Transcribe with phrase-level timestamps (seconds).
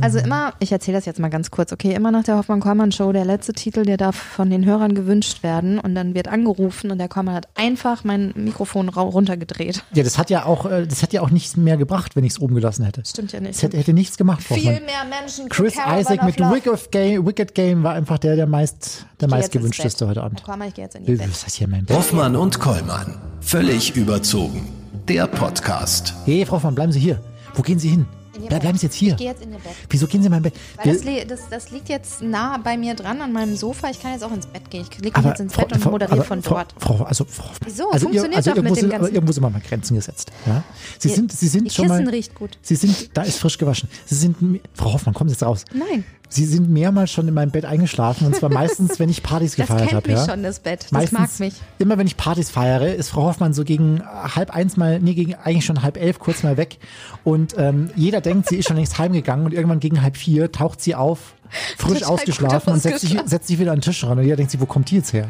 [0.00, 3.24] Also immer, ich erzähle das jetzt mal ganz kurz, okay, immer nach der Hoffmann-Kollmann-Show, der
[3.24, 7.08] letzte Titel, der darf von den Hörern gewünscht werden und dann wird angerufen und der
[7.08, 9.84] Kollmann hat einfach mein Mikrofon rau- runtergedreht.
[9.94, 12.32] Ja, das hat ja auch, äh, das hätte ja auch nichts mehr gebracht, wenn ich
[12.32, 13.02] es oben gelassen hätte.
[13.06, 13.54] Stimmt ja nicht.
[13.56, 14.84] Es hätte, hätte nichts gemacht, Frau Viel Hoffmann.
[14.86, 15.48] mehr Menschen.
[15.48, 16.38] Chris Isaac mit.
[16.40, 20.40] Wicked Game, Wicked Game war einfach der, der meist, der meist gewünschteste heute Abend.
[20.40, 21.28] Herr Kollmann, ich gehe jetzt in die Bett.
[21.30, 21.86] Was heißt hier mein?
[21.90, 23.18] Hoffmann und Kollmann.
[23.40, 24.68] Völlig überzogen.
[25.08, 26.14] Der Podcast.
[26.24, 27.20] Hey, Frau Hoffmann, bleiben Sie hier.
[27.54, 28.06] Wo gehen Sie hin?
[28.40, 29.12] Ble bleiben Sie jetzt hier.
[29.12, 29.72] Ich gehe jetzt in Ihr Bett.
[29.90, 30.54] Wieso gehen Sie in mein Bett?
[30.84, 30.98] Das,
[31.28, 33.90] das, das liegt jetzt nah bei mir dran an meinem Sofa.
[33.90, 34.86] Ich kann jetzt auch ins Bett gehen.
[34.90, 36.74] Ich lege mich jetzt ins Frau- Bett und Frau- moderiere aber von Frau, dort.
[36.78, 37.90] Frau, also, Frau, Wieso?
[37.90, 40.30] Also, Funktioniert also doch irgendwo, mit dem sind, ganzen- irgendwo sind mal Grenzen gesetzt.
[40.46, 40.62] Ja?
[40.98, 42.10] Sie, sind, Sie sind Ihr schon Kissen mal.
[42.10, 42.58] riecht gut.
[42.62, 43.88] Sie sind, da ist frisch gewaschen.
[44.06, 44.36] Sie sind,
[44.74, 45.64] Frau Hoffmann, kommen Sie jetzt raus.
[45.72, 49.54] Nein, Sie sind mehrmals schon in meinem Bett eingeschlafen und zwar meistens, wenn ich Partys
[49.54, 50.08] das gefeiert kennt habe.
[50.10, 50.26] mich Ja?
[50.26, 50.82] schon, das Bett.
[50.84, 51.54] Das Meistens, mag mich.
[51.78, 55.34] Immer wenn ich Partys feiere, ist Frau Hoffmann so gegen halb eins mal, nee, gegen
[55.36, 56.78] eigentlich schon halb elf kurz mal weg.
[57.22, 60.80] Und ähm, jeder denkt, sie ist schon längst heimgegangen und irgendwann gegen halb vier taucht
[60.80, 61.34] sie auf,
[61.78, 64.18] frisch Total ausgeschlafen und setzt sich, setzt sich wieder an den Tisch ran.
[64.18, 65.28] Und jeder denkt sich, wo kommt die jetzt her?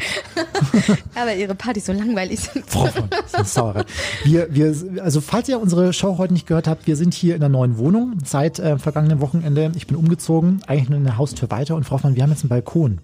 [1.15, 2.65] Aber ihre Partys so langweilig sind.
[2.69, 2.89] Frau
[3.33, 3.85] eine Sauerei.
[4.25, 7.43] Wir, wir, also falls ihr unsere Show heute nicht gehört habt, wir sind hier in
[7.43, 9.73] einer neuen Wohnung seit äh, vergangenen Wochenende.
[9.77, 11.77] Ich bin umgezogen, eigentlich nur eine Haustür weiter.
[11.77, 12.99] Und Frau Hoffmann, wir haben jetzt einen Balkon.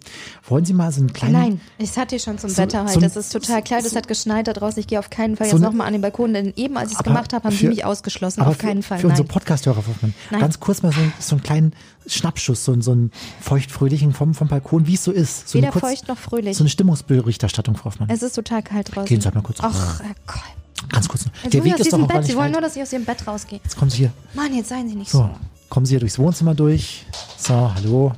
[0.48, 1.33] Wollen Sie mal so einen kleinen...
[1.33, 3.01] Nein, ich hatte schon zum So- Wetter so- heute.
[3.01, 3.81] Das ist total klar.
[3.83, 4.81] Das hat geschneit da draußen.
[4.81, 6.98] Ich gehe auf keinen Fall So jetzt nochmal an den Balkon, denn eben als ich
[6.98, 8.43] es gemacht habe, haben sie für- mich ausgeschlossen.
[8.43, 8.98] Auf keinen Fall.
[8.98, 9.33] Für unsere Nein.
[9.35, 10.41] Podcast-Hörer, Hoffmann, Nein.
[10.41, 11.73] ganz kurz mal so, so einen kleinen
[12.14, 15.48] Schnappschuss, so, so einen feuchtfröhlichen vom, vom Balkon, wie es so ist.
[15.48, 16.56] So Weder kurz- feucht noch fröhlich.
[16.56, 18.08] So eine Stimmungsberichterstattung, Frau Hoffmann.
[18.11, 19.06] Es ist total kalt draußen.
[19.06, 20.42] Gehen Sie halt mal kurz Ach, Herr Koll.
[20.89, 21.27] Ganz kurz.
[21.27, 21.33] noch.
[21.42, 22.25] Jetzt Der Weg aus ist doch Bett.
[22.25, 23.61] Sie wollen nur, dass ich aus Ihrem Bett rausgehe.
[23.62, 24.12] Jetzt kommen Sie hier.
[24.34, 25.19] Mann, jetzt seien Sie nicht so.
[25.19, 25.30] So,
[25.69, 27.05] kommen Sie hier durchs Wohnzimmer durch.
[27.36, 28.12] So, hallo.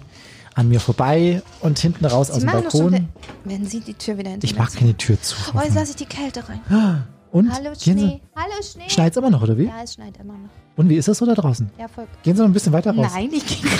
[0.54, 2.92] An mir vorbei und hinten raus aus Sie dem doch schon Balkon.
[2.92, 3.08] wieder-
[3.44, 5.34] Wenn Sie die Tür wieder hinter Ich zu- keine Tür zu.
[5.54, 6.60] Oh, jetzt lasse ich die Kälte rein.
[7.32, 7.50] Und?
[7.50, 7.94] Hallo Schnee.
[7.94, 8.88] Sie, Hallo Schnee.
[8.90, 9.64] schneit's immer noch, oder wie?
[9.64, 10.50] Ja, es schneit immer noch.
[10.76, 11.70] Und wie ist das so da draußen?
[11.78, 12.06] Ja, voll.
[12.22, 13.10] Gehen Sie noch ein bisschen weiter raus.
[13.14, 13.70] Nein, ich gehe.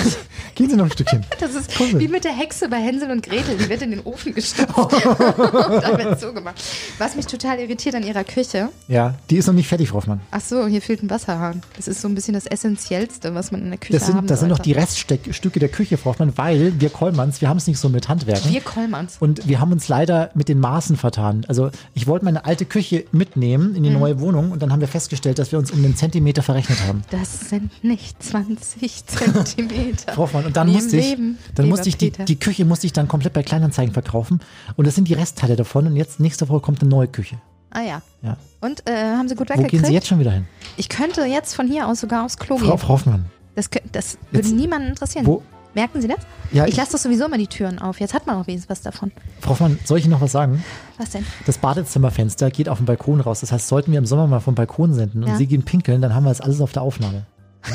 [0.55, 1.25] Gehen Sie noch ein Stückchen.
[1.41, 1.99] Das ist Sie.
[1.99, 3.57] wie mit der Hexe bei Hänsel und Gretel.
[3.57, 4.77] Die wird in den Ofen gestopft.
[5.07, 6.55] und dann wird so gemacht.
[6.99, 8.69] Was mich total irritiert an ihrer Küche.
[8.89, 10.21] Ja, die ist noch nicht fertig, Frau Hoffmann.
[10.31, 11.63] Ach so, hier fehlt ein Wasserhahn.
[11.77, 14.27] Das ist so ein bisschen das Essentiellste, was man in der Küche Das sind, haben
[14.27, 17.67] das sind noch die Reststücke der Küche, Frau Hoffmann, weil wir Kollmanns, wir haben es
[17.67, 18.51] nicht so mit Handwerken.
[18.53, 19.17] Wir Kollmanns.
[19.21, 21.45] und wir haben uns leider mit den Maßen vertan.
[21.49, 23.99] Also ich wollte meine alte Küche mitnehmen in die Mhm.
[23.99, 27.03] neue Wohnung und dann haben wir festgestellt, dass wir uns um den Zentimeter verrechnet haben.
[27.11, 30.13] Das sind nicht 20 Zentimeter.
[30.13, 32.87] Frau Hoffmann, und dann Wie musste ich, Leben, dann musste ich die, die Küche musste
[32.87, 34.41] ich dann komplett bei Kleinanzeigen verkaufen
[34.77, 37.37] und das sind die Restteile davon und jetzt nächste Woche kommt eine neue Küche.
[37.71, 38.03] Ah ja.
[38.23, 38.37] Ja.
[38.61, 39.87] Und äh, haben Sie gut Wo gehen weggekriegt?
[39.87, 40.45] Sie jetzt schon wieder hin?
[40.77, 42.79] Ich könnte jetzt von hier aus sogar aufs Klo Frau, gehen.
[42.79, 43.25] Frau Hoffmann,
[43.55, 45.25] Das, das würde Jetzt- niemanden interessieren.
[45.27, 45.43] wo,
[45.75, 46.19] Merken Sie das?
[46.53, 47.99] Ja, ich ich- lasse doch sowieso immer die Türen auf.
[47.99, 49.11] Jetzt hat man auch wenigstens was davon.
[49.41, 50.63] Frau Hoffmann, soll ich Ihnen noch was sagen?
[50.99, 51.25] Was denn?
[51.47, 53.41] Das Badezimmerfenster geht auf den Balkon raus.
[53.41, 55.37] Das heißt, sollten wir im Sommer mal vom Balkon senden und Ja.
[55.37, 57.25] Sie gehen pinkeln, dann haben wir das alles auf der Aufnahme.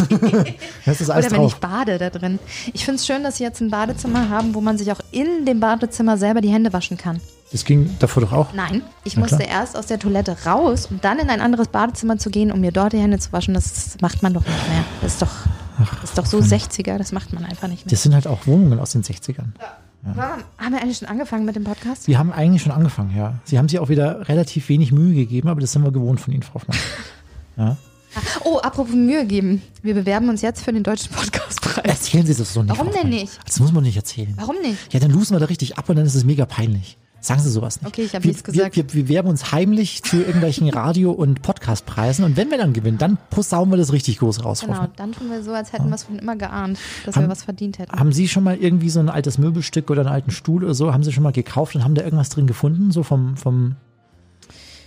[0.86, 1.52] das ist alles Oder wenn drauf.
[1.54, 2.38] ich bade da drin.
[2.72, 5.44] Ich finde es schön, dass Sie jetzt ein Badezimmer haben, wo man sich auch in
[5.46, 7.20] dem Badezimmer selber die Hände waschen kann.
[7.52, 8.52] Das ging davor doch auch.
[8.52, 9.48] Nein, ich Na musste klar.
[9.48, 12.72] erst aus der Toilette raus, um dann in ein anderes Badezimmer zu gehen, um mir
[12.72, 13.54] dort die Hände zu waschen.
[13.54, 14.84] Das macht man doch nicht mehr.
[15.02, 15.30] Das ist doch,
[16.00, 17.90] das ist doch so 60er, das macht man einfach nicht mehr.
[17.90, 19.52] Das sind halt auch Wohnungen aus den 60ern.
[20.02, 20.42] Warum?
[20.58, 22.08] Haben wir eigentlich schon angefangen mit dem Podcast?
[22.08, 23.34] Wir haben eigentlich schon angefangen, ja.
[23.44, 26.34] Sie haben sich auch wieder relativ wenig Mühe gegeben, aber das sind wir gewohnt von
[26.34, 26.76] Ihnen, Frau Hoffmann.
[27.56, 27.76] Ja.
[28.44, 29.62] Oh, apropos Mühe geben.
[29.82, 31.84] Wir bewerben uns jetzt für den Deutschen Podcastpreis.
[31.84, 32.76] Erzählen Sie das so nicht.
[32.76, 33.38] Warum denn nicht?
[33.46, 34.32] Das muss man nicht erzählen.
[34.36, 34.92] Warum nicht?
[34.92, 36.98] Ja, dann losen wir da richtig ab und dann ist es mega peinlich.
[37.20, 37.88] Sagen Sie sowas nicht.
[37.88, 38.76] Okay, ich hab wir, nichts gesagt.
[38.76, 42.98] Wir, wir, werben uns heimlich zu irgendwelchen Radio- und Podcastpreisen und wenn wir dann gewinnen,
[42.98, 44.60] dann posaunen wir das richtig groß raus.
[44.60, 44.92] Genau, Hoffmann.
[44.96, 47.42] dann tun wir so, als hätten wir es schon immer geahnt, dass Haben- wir was
[47.42, 47.98] verdient hätten.
[47.98, 50.92] Haben Sie schon mal irgendwie so ein altes Möbelstück oder einen alten Stuhl oder so,
[50.92, 52.90] haben Sie schon mal gekauft und haben da irgendwas drin gefunden?
[52.90, 53.76] So vom, vom,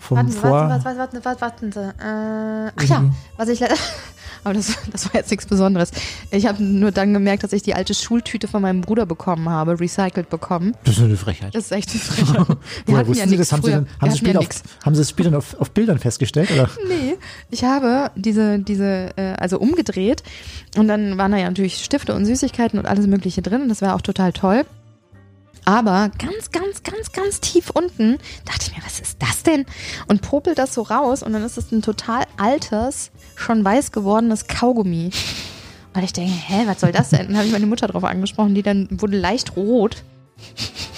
[0.07, 0.51] vom Warten Vor...
[0.51, 1.79] warten, warten, warten, warten, warten Sie.
[1.79, 3.03] Äh, ach ja,
[3.35, 3.62] was ich
[4.44, 5.91] aber das, das war jetzt nichts Besonderes.
[6.31, 9.79] Ich habe nur dann gemerkt, dass ich die alte Schultüte von meinem Bruder bekommen habe,
[9.79, 10.75] recycelt bekommen.
[10.86, 11.54] Das ist eine Frechheit.
[11.54, 12.57] Das ist echt eine Frechheit.
[12.86, 13.51] Woher wussten ja Sie das?
[13.51, 14.48] Haben Sie, dann, haben Sie, ja auf,
[14.86, 16.51] haben Sie es später auf, auf Bildern festgestellt?
[16.51, 16.69] Oder?
[16.88, 17.18] Nee,
[17.50, 20.24] ich habe diese, diese, äh, also umgedreht
[20.77, 23.81] und dann waren da ja natürlich Stifte und Süßigkeiten und alles Mögliche drin und das
[23.81, 24.63] war auch total toll.
[25.68, 29.66] Aber ganz, ganz, ganz, ganz tief unten dachte ich mir, was ist das denn?
[30.08, 34.48] Und popelt das so raus und dann ist es ein total altes, schon weiß gewordenes
[34.48, 35.10] Kaugummi.
[35.94, 37.28] Und ich denke, hä, was soll das denn?
[37.28, 40.04] Dann habe ich meine Mutter drauf angesprochen, die dann wurde leicht rot.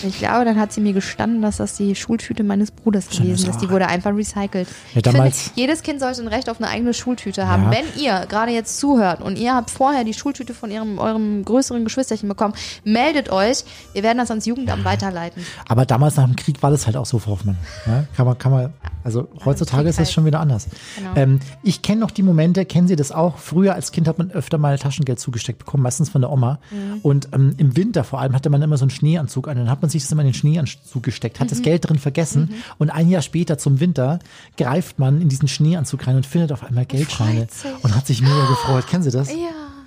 [0.02, 3.62] Ich glaube, dann hat sie mir gestanden, dass das die Schultüte meines Bruders gewesen ist.
[3.62, 4.68] Die wurde einfach recycelt.
[4.94, 7.64] Ja, damals- finde, jedes Kind sollte ein Recht auf eine eigene Schultüte haben.
[7.64, 7.72] Ja.
[7.72, 11.84] Wenn ihr gerade jetzt zuhört und ihr habt vorher die Schultüte von ihrem, eurem größeren
[11.84, 12.54] Geschwisterchen bekommen,
[12.86, 13.66] meldet euch.
[13.94, 15.46] Wir werden das ans Jugendamt weiterleiten.
[15.68, 17.58] Aber damals nach dem Krieg war das halt auch so, Frau Hoffmann.
[17.86, 20.14] Ja, kann man, kann man, also heutzutage ist das halt.
[20.14, 20.68] schon wieder anders.
[20.98, 21.12] Genau.
[21.16, 23.38] Ähm, ich kenne noch die Momente, kennen Sie das auch?
[23.38, 26.60] Früher als Kind hat man öfter mal Taschengeld zugesteckt bekommen, meistens von der Oma.
[26.72, 27.00] Mhm.
[27.02, 28.92] Und ähm, im Winter vor allem hatte man immer so einen
[29.30, 29.58] Schneeanzug an.
[29.58, 31.50] Dann hat man sich das immer in den Schneeanzug gesteckt, hat Mhm.
[31.52, 32.54] das Geld drin vergessen.
[32.78, 34.20] Und ein Jahr später zum Winter
[34.58, 37.48] greift man in diesen Schneeanzug rein und findet auf einmal Geldscheine
[37.84, 38.88] und hat sich mega gefreut.
[38.88, 39.30] Kennen Sie das?
[39.30, 39.36] Ja.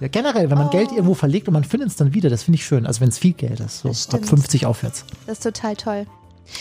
[0.00, 2.56] Ja, generell, wenn man Geld irgendwo verlegt und man findet es dann wieder, das finde
[2.56, 2.86] ich schön.
[2.86, 4.28] Also wenn es viel Geld ist, so Das ab stimmt.
[4.40, 5.04] 50 aufwärts.
[5.26, 6.06] Das ist total toll.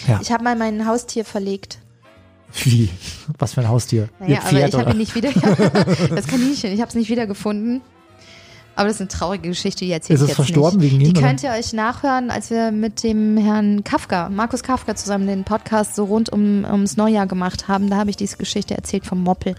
[0.08, 0.20] Ja.
[0.22, 1.80] Ich habe mal mein Haustier verlegt.
[2.64, 2.90] Wie?
[3.40, 4.10] Was für ein Haustier?
[4.20, 5.32] Naja, Ihr aber Pferd ich habe ihn nicht wieder.
[6.16, 7.82] das Kaninchen, ich habe es nicht wiedergefunden.
[8.76, 10.92] Aber das ist eine traurige Geschichte, die erzähle Ist ich es jetzt verstorben nicht.
[10.92, 11.28] wegen ihm, Die oder?
[11.28, 15.96] könnt ihr euch nachhören, als wir mit dem Herrn Kafka, Markus Kafka, zusammen den Podcast
[15.96, 17.90] so rund um, ums Neujahr gemacht haben.
[17.90, 19.56] Da habe ich diese Geschichte erzählt vom Moppel.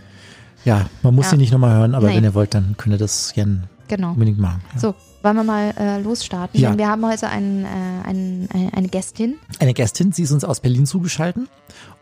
[0.65, 1.31] Ja, man muss Ja.
[1.33, 2.17] sie nicht nochmal hören, aber Nein.
[2.17, 4.11] wenn ihr wollt, dann könnt ihr das gerne Genau.
[4.13, 4.63] unbedingt machen.
[4.75, 4.81] Ja.
[4.81, 6.59] So, wollen wir mal äh, losstarten?
[6.59, 6.71] Ja.
[6.71, 7.69] Denn wir haben heute einen, äh,
[8.09, 9.35] einen, eine, eine Gästin.
[9.59, 11.49] Eine Gästin, sie ist uns aus Berlin zugeschaltet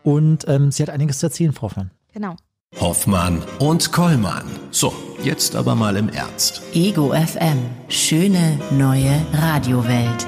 [0.04, 1.90] und ähm, sie hat einiges zu erzählen, Frau Hoffmann.
[2.12, 2.36] Genau.
[2.78, 4.44] Hoffmann und Kollmann.
[4.70, 4.92] So,
[5.24, 6.62] jetzt aber mal im Ernst.
[6.72, 7.58] Ego FM.
[7.88, 10.26] Schöne neue Radiowelt.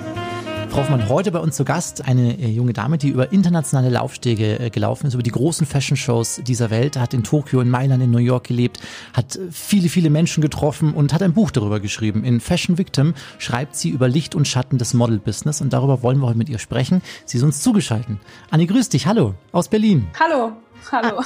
[0.69, 4.59] Frau Hoffmann, heute bei uns zu Gast eine äh, junge Dame, die über internationale Laufstege
[4.59, 8.11] äh, gelaufen ist, über die großen Fashion-Shows dieser Welt, hat in Tokio, in Mailand, in
[8.11, 8.81] New York gelebt,
[9.13, 12.25] hat äh, viele, viele Menschen getroffen und hat ein Buch darüber geschrieben.
[12.25, 16.29] In Fashion Victim schreibt sie über Licht und Schatten des Model-Business und darüber wollen wir
[16.29, 17.03] heute mit ihr sprechen.
[17.27, 18.17] Sie ist uns zugeschaltet.
[18.51, 20.07] Anni, grüß dich, hallo, aus Berlin.
[20.19, 20.53] Hallo,
[20.91, 21.21] hallo.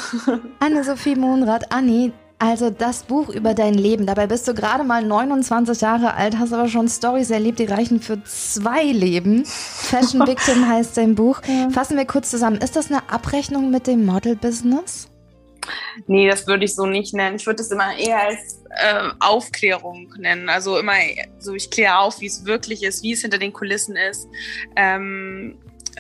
[0.59, 4.07] Anne-Sophie Monrad, Anni, also das Buch über dein Leben.
[4.07, 8.01] Dabei bist du gerade mal 29 Jahre alt, hast aber schon Stories erlebt, die reichen
[8.01, 9.45] für zwei Leben.
[9.47, 11.41] Fashion Victim heißt dein Buch.
[11.71, 12.59] Fassen wir kurz zusammen.
[12.59, 15.09] Ist das eine Abrechnung mit dem Model-Business?
[16.07, 17.37] Nee, das würde ich so nicht nennen.
[17.37, 20.49] Ich würde es immer eher als äh, Aufklärung nennen.
[20.49, 20.95] Also immer
[21.39, 24.29] so, ich kläre auf, wie es wirklich ist, wie es hinter den Kulissen ist.
[24.77, 25.59] Ähm,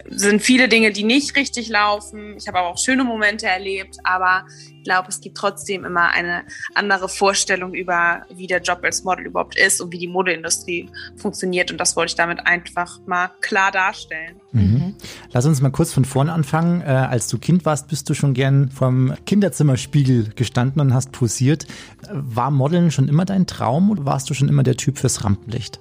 [0.08, 2.36] sind viele Dinge, die nicht richtig laufen.
[2.36, 6.44] Ich habe aber auch schöne Momente erlebt, aber ich glaube, es gibt trotzdem immer eine
[6.74, 11.70] andere Vorstellung über, wie der Job als Model überhaupt ist und wie die Modeindustrie funktioniert.
[11.70, 14.40] Und das wollte ich damit einfach mal klar darstellen.
[14.52, 14.94] Mhm.
[15.32, 16.82] Lass uns mal kurz von vorne anfangen.
[16.82, 21.66] Äh, als du Kind warst, bist du schon gern vom Kinderzimmerspiegel gestanden und hast posiert.
[22.10, 25.80] War Modeln schon immer dein Traum oder warst du schon immer der Typ fürs Rampenlicht?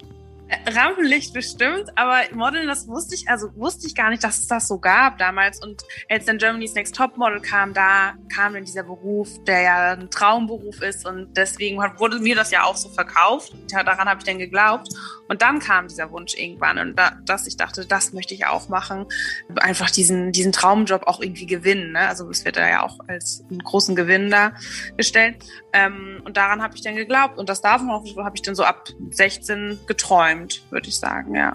[0.67, 4.67] Rampenlicht bestimmt, aber Modeln, das wusste ich, also wusste ich gar nicht, dass es das
[4.67, 5.61] so gab damals.
[5.61, 9.91] Und als dann Germany's Next Top Model kam, da kam dann dieser Beruf, der ja
[9.93, 13.53] ein Traumberuf ist und deswegen wurde mir das ja auch so verkauft.
[13.71, 14.89] Ja, daran habe ich dann geglaubt.
[15.27, 18.69] Und dann kam dieser Wunsch irgendwann und da, dass ich dachte, das möchte ich auch
[18.69, 19.07] machen.
[19.55, 21.93] Einfach diesen, diesen Traumjob auch irgendwie gewinnen.
[21.93, 22.07] Ne?
[22.07, 25.37] Also es wird da ja auch als einen großen Gewinn dargestellt.
[25.73, 27.39] Ähm, und daran habe ich dann geglaubt.
[27.39, 30.34] Und das davon habe ich dann so ab 16 geträumt,
[30.69, 31.53] würde ich sagen, ja.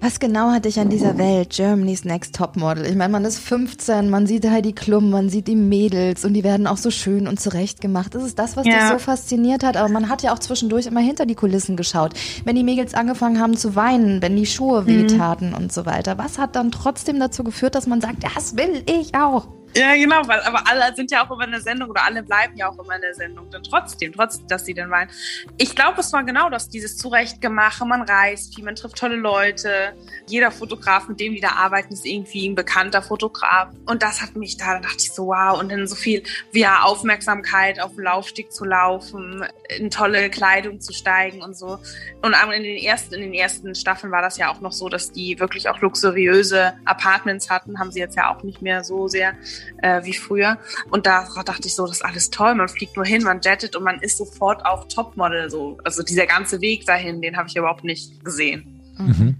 [0.00, 2.86] Was genau hat dich an dieser Welt, Germany's Next Topmodel?
[2.86, 6.42] Ich meine, man ist 15, man sieht Heidi Klum, man sieht die Mädels und die
[6.44, 8.14] werden auch so schön und zurecht gemacht.
[8.14, 8.92] Das ist das, was dich Ja.
[8.92, 9.76] so fasziniert hat.
[9.76, 12.14] Aber man hat ja auch zwischendurch immer hinter die Kulissen geschaut.
[12.44, 16.16] Wenn die Mädels angefangen haben zu weinen, wenn die Schuhe wehtaten und so weiter.
[16.16, 19.48] Was hat dann trotzdem dazu geführt, dass man sagt, das will ich auch?
[19.74, 22.56] Ja, genau, weil aber alle sind ja auch immer in der Sendung oder alle bleiben
[22.56, 23.48] ja auch immer in der Sendung.
[23.50, 25.10] Dann trotzdem, trotz, dass sie dann weinen.
[25.58, 27.84] Ich glaube, es war genau das, dieses Zurechtgemache.
[27.84, 29.94] Man reist viel, man trifft tolle Leute.
[30.26, 33.68] Jeder Fotograf, mit dem wir da arbeiten, ist irgendwie ein bekannter Fotograf.
[33.86, 35.60] Und das hat mich da, da dachte ich so, wow.
[35.60, 40.92] Und dann so viel, ja, Aufmerksamkeit auf dem Laufsteg zu laufen, in tolle Kleidung zu
[40.92, 41.78] steigen und so.
[42.22, 45.12] Und in den ersten, in den ersten Staffeln war das ja auch noch so, dass
[45.12, 49.36] die wirklich auch luxuriöse Apartments hatten, haben sie jetzt ja auch nicht mehr so sehr
[49.82, 50.58] äh, wie früher.
[50.90, 52.54] Und da dachte ich so, das ist alles toll.
[52.54, 55.50] Man fliegt nur hin, man jettet und man ist sofort auch Topmodel.
[55.50, 55.78] So.
[55.84, 58.80] Also dieser ganze Weg dahin, den habe ich überhaupt nicht gesehen.
[58.98, 59.36] Mhm.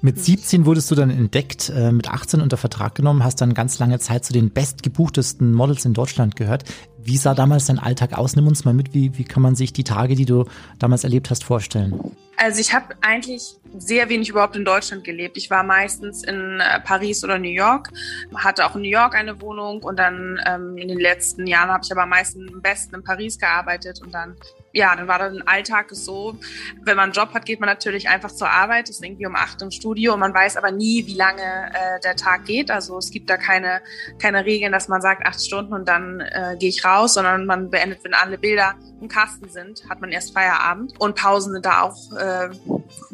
[0.00, 3.78] Mit 17 wurdest du dann entdeckt, äh, mit 18 unter Vertrag genommen, hast dann ganz
[3.78, 6.64] lange Zeit zu den bestgebuchtesten Models in Deutschland gehört.
[7.02, 8.36] Wie sah damals dein Alltag aus?
[8.36, 10.44] Nimm uns mal mit, wie, wie kann man sich die Tage, die du
[10.78, 11.98] damals erlebt hast, vorstellen?
[12.40, 15.36] Also ich habe eigentlich sehr wenig überhaupt in Deutschland gelebt.
[15.36, 17.88] Ich war meistens in äh, Paris oder New York,
[18.36, 21.82] hatte auch in New York eine Wohnung und dann ähm, in den letzten Jahren habe
[21.84, 24.36] ich aber am meisten am besten in Paris gearbeitet und dann
[24.72, 26.38] ja, dann war dann Alltag so,
[26.82, 29.60] wenn man einen Job hat, geht man natürlich einfach zur Arbeit, ist irgendwie um acht
[29.62, 32.70] im Studio und man weiß aber nie, wie lange äh, der Tag geht.
[32.70, 33.80] Also es gibt da keine,
[34.18, 37.70] keine Regeln, dass man sagt acht Stunden und dann äh, gehe ich raus, sondern man
[37.70, 40.92] beendet, wenn alle Bilder im Kasten sind, hat man erst Feierabend.
[41.00, 42.27] Und Pausen sind da auch äh,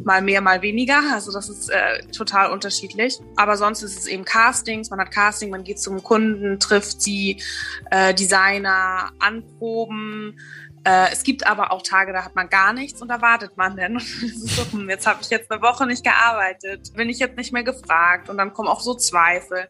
[0.02, 1.00] mal mehr, mal weniger.
[1.12, 3.18] Also das ist äh, total unterschiedlich.
[3.36, 7.42] Aber sonst ist es eben Castings, man hat Casting, man geht zum Kunden, trifft sie,
[7.90, 10.36] äh, Designer, anproben,
[10.84, 13.76] äh, es gibt aber auch Tage, da hat man gar nichts und da wartet man
[13.76, 13.98] dann.
[14.34, 17.64] so, hm, jetzt habe ich jetzt eine Woche nicht gearbeitet, bin ich jetzt nicht mehr
[17.64, 19.66] gefragt und dann kommen auch so Zweifel.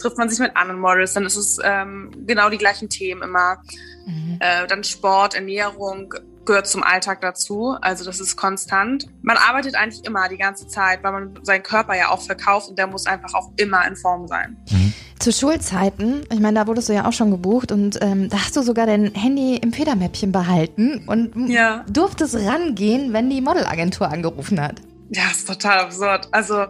[0.00, 3.62] Trifft man sich mit anderen Models, dann ist es ähm, genau die gleichen Themen immer.
[4.06, 4.38] Mhm.
[4.38, 6.14] Äh, dann Sport, Ernährung
[6.46, 7.76] gehört zum Alltag dazu.
[7.80, 9.06] Also das ist konstant.
[9.22, 12.78] Man arbeitet eigentlich immer die ganze Zeit, weil man seinen Körper ja auch verkauft und
[12.78, 14.56] der muss einfach auch immer in Form sein.
[14.70, 14.92] Mhm.
[15.18, 18.56] Zu Schulzeiten, ich meine, da wurdest du ja auch schon gebucht und ähm, da hast
[18.56, 21.84] du sogar dein Handy im Federmäppchen behalten und ja.
[21.90, 24.82] durftest rangehen, wenn die Modelagentur angerufen hat.
[25.10, 26.28] Ja, ist total absurd.
[26.32, 26.66] Also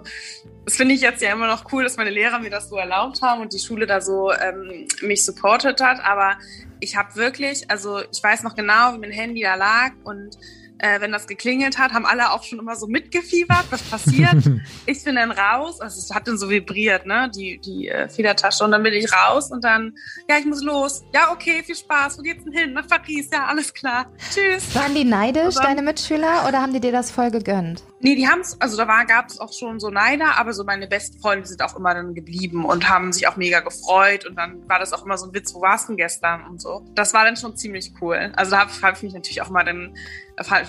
[0.65, 3.21] das finde ich jetzt ja immer noch cool, dass meine Lehrer mir das so erlaubt
[3.23, 6.01] haben und die Schule da so ähm, mich supportet hat.
[6.03, 6.37] Aber
[6.81, 10.39] ich habe wirklich, also ich weiß noch genau, wie mein Handy da lag und
[10.79, 14.35] äh, wenn das geklingelt hat, haben alle auch schon immer so mitgefiebert, was passiert.
[14.87, 18.65] ich bin dann raus, also es hat dann so vibriert, ne, die, die äh, Federtasche
[18.65, 19.95] und dann bin ich raus und dann,
[20.29, 21.05] ja, ich muss los.
[21.15, 22.73] Ja, okay, viel Spaß, wo geht's denn hin?
[22.73, 24.07] Nach Paris, ja, alles klar.
[24.33, 24.75] Tschüss.
[24.75, 27.83] Waren die neidisch, dann, deine Mitschüler, oder haben die dir das voll gegönnt?
[28.01, 30.87] Nee, die haben es, also da gab es auch schon so Neider, aber so meine
[30.87, 34.69] besten Freunde sind auch immer dann geblieben und haben sich auch mega gefreut und dann
[34.69, 36.85] war das auch immer so ein Witz, wo warst du denn gestern und so.
[36.95, 38.33] Das war dann schon ziemlich cool.
[38.37, 39.95] Also da habe hab ich mich natürlich auch mal dann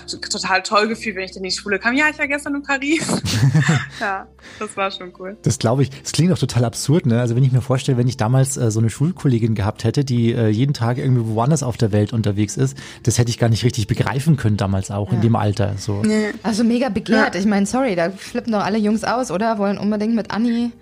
[0.04, 1.94] total toll gefühlt, wenn ich dann in die Schule kam.
[1.94, 3.22] Ja, ich war gestern in Paris.
[4.00, 4.26] ja,
[4.58, 5.36] das war schon cool.
[5.42, 5.90] Das glaube ich.
[6.02, 7.20] Das klingt auch total absurd, ne?
[7.20, 10.32] Also wenn ich mir vorstelle, wenn ich damals äh, so eine Schulkollegin gehabt hätte, die
[10.32, 13.64] äh, jeden Tag irgendwie woanders auf der Welt unterwegs ist, das hätte ich gar nicht
[13.64, 15.16] richtig begreifen können damals auch ja.
[15.16, 15.74] in dem Alter.
[15.78, 16.02] So.
[16.02, 16.32] Nee.
[16.42, 17.34] Also mega begehrt.
[17.34, 17.40] Ja.
[17.40, 19.58] Ich meine, sorry, da flippen doch alle Jungs aus, oder?
[19.58, 20.72] Wollen unbedingt mit Anni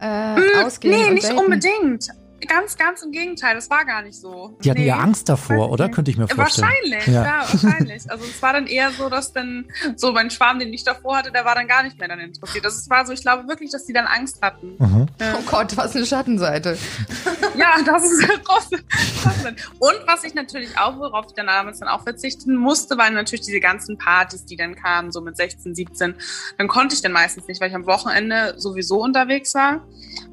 [0.00, 0.94] äh, hm, ausgehen.
[0.94, 1.38] Nee, nicht daten.
[1.38, 2.08] unbedingt.
[2.48, 4.56] Ganz, ganz im Gegenteil, das war gar nicht so.
[4.62, 5.88] Die hatten nee, ja Angst davor, oder?
[5.88, 6.68] Könnte ich mir vorstellen.
[6.68, 7.24] Wahrscheinlich, ja.
[7.24, 7.46] ja.
[7.48, 8.10] wahrscheinlich.
[8.10, 11.30] Also es war dann eher so, dass dann so mein Schwarm, den ich davor hatte,
[11.30, 12.64] der war dann gar nicht mehr dann interessiert.
[12.64, 14.76] Das war so, ich glaube wirklich, dass die dann Angst hatten.
[14.78, 15.06] Mhm.
[15.20, 15.34] Ja.
[15.38, 16.76] Oh Gott, was eine Schattenseite.
[17.56, 18.84] ja, das ist eine große
[19.78, 23.44] Und was ich natürlich auch, worauf ich dann damals dann auch verzichten musste, waren natürlich
[23.44, 26.14] diese ganzen Partys, die dann kamen, so mit 16, 17.
[26.58, 29.86] Dann konnte ich dann meistens nicht, weil ich am Wochenende sowieso unterwegs war.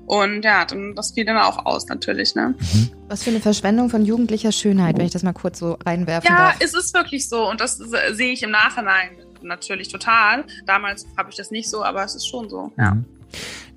[0.09, 2.33] Und ja, dann, das fiel dann auch aus natürlich.
[2.33, 2.55] Ne?
[2.57, 2.89] Mhm.
[3.09, 6.35] Was für eine Verschwendung von jugendlicher Schönheit, wenn ich das mal kurz so reinwerfen ja,
[6.35, 6.59] darf.
[6.59, 9.11] Ja, es ist wirklich so und das sehe ich im Nachhinein
[9.43, 10.45] natürlich total.
[10.65, 12.71] Damals habe ich das nicht so, aber es ist schon so.
[12.75, 12.97] Ja.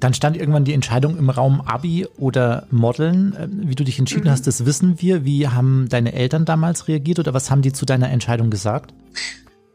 [0.00, 3.36] Dann stand irgendwann die Entscheidung im Raum Abi oder Modeln.
[3.38, 4.30] Ähm, wie du dich entschieden mhm.
[4.30, 5.26] hast, das wissen wir.
[5.26, 8.94] Wie haben deine Eltern damals reagiert oder was haben die zu deiner Entscheidung gesagt?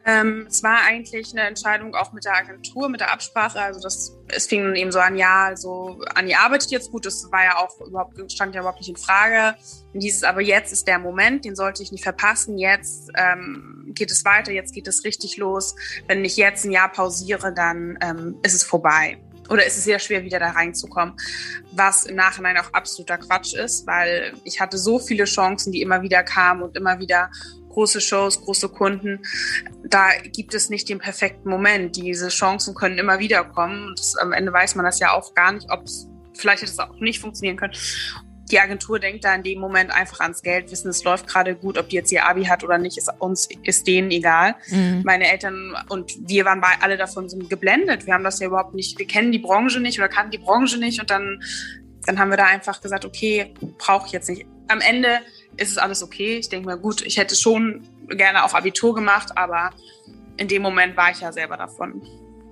[0.08, 3.60] Ähm, es war eigentlich eine Entscheidung auch mit der Agentur, mit der Absprache.
[3.60, 7.06] Also das, es fing eben so an, ja, also Anni arbeitet jetzt gut.
[7.06, 9.58] Das war ja auch überhaupt, stand ja überhaupt nicht in Frage.
[9.94, 12.58] Und dieses, aber jetzt ist der Moment, den sollte ich nicht verpassen.
[12.58, 15.76] Jetzt ähm, geht es weiter, jetzt geht es richtig los.
[16.08, 19.18] Wenn ich jetzt ein Jahr pausiere, dann ähm, ist es vorbei.
[19.50, 21.16] Oder ist es sehr schwer, wieder da reinzukommen,
[21.72, 26.02] was im Nachhinein auch absoluter Quatsch ist, weil ich hatte so viele Chancen, die immer
[26.02, 27.30] wieder kamen und immer wieder
[27.78, 29.20] große Shows, große Kunden,
[29.84, 31.96] da gibt es nicht den perfekten Moment.
[31.96, 33.90] Diese Chancen können immer wieder kommen.
[33.90, 36.72] Und das, am Ende weiß man das ja auch gar nicht, ob es, vielleicht hätte
[36.72, 37.74] es auch nicht funktionieren können.
[38.50, 41.78] Die Agentur denkt da in dem Moment einfach ans Geld, wissen, es läuft gerade gut,
[41.78, 44.56] ob die jetzt ihr Abi hat oder nicht, ist uns, ist denen egal.
[44.70, 45.04] Mhm.
[45.06, 48.08] Meine Eltern und wir waren bei alle davon sind geblendet.
[48.08, 50.80] Wir haben das ja überhaupt nicht, wir kennen die Branche nicht oder kannten die Branche
[50.80, 51.44] nicht und dann,
[52.08, 54.48] dann haben wir da einfach gesagt, okay, brauche ich jetzt nicht.
[54.68, 55.20] Am Ende
[55.58, 56.38] ist es alles okay.
[56.38, 59.72] Ich denke mir, gut, ich hätte schon gerne auch Abitur gemacht, aber
[60.38, 62.02] in dem Moment war ich ja selber davon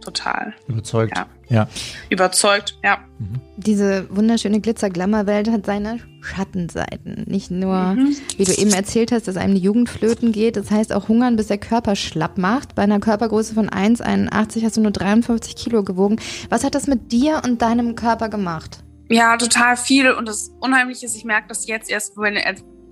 [0.05, 0.53] total.
[0.67, 1.17] Überzeugt.
[1.17, 1.27] Ja.
[1.49, 1.67] ja.
[2.09, 2.99] Überzeugt, ja.
[3.19, 3.41] Mhm.
[3.57, 7.23] Diese wunderschöne Glitzer-Glamour-Welt hat seine Schattenseiten.
[7.27, 8.15] Nicht nur, mhm.
[8.37, 10.57] wie du eben erzählt hast, dass einem die Jugend flöten geht.
[10.57, 12.75] Das heißt auch hungern, bis der Körper schlapp macht.
[12.75, 16.17] Bei einer Körpergröße von 1,81 hast du nur 53 Kilo gewogen.
[16.49, 18.83] Was hat das mit dir und deinem Körper gemacht?
[19.09, 20.11] Ja, total viel.
[20.11, 22.35] Und das Unheimliche ist, ich merke das jetzt erst, wenn,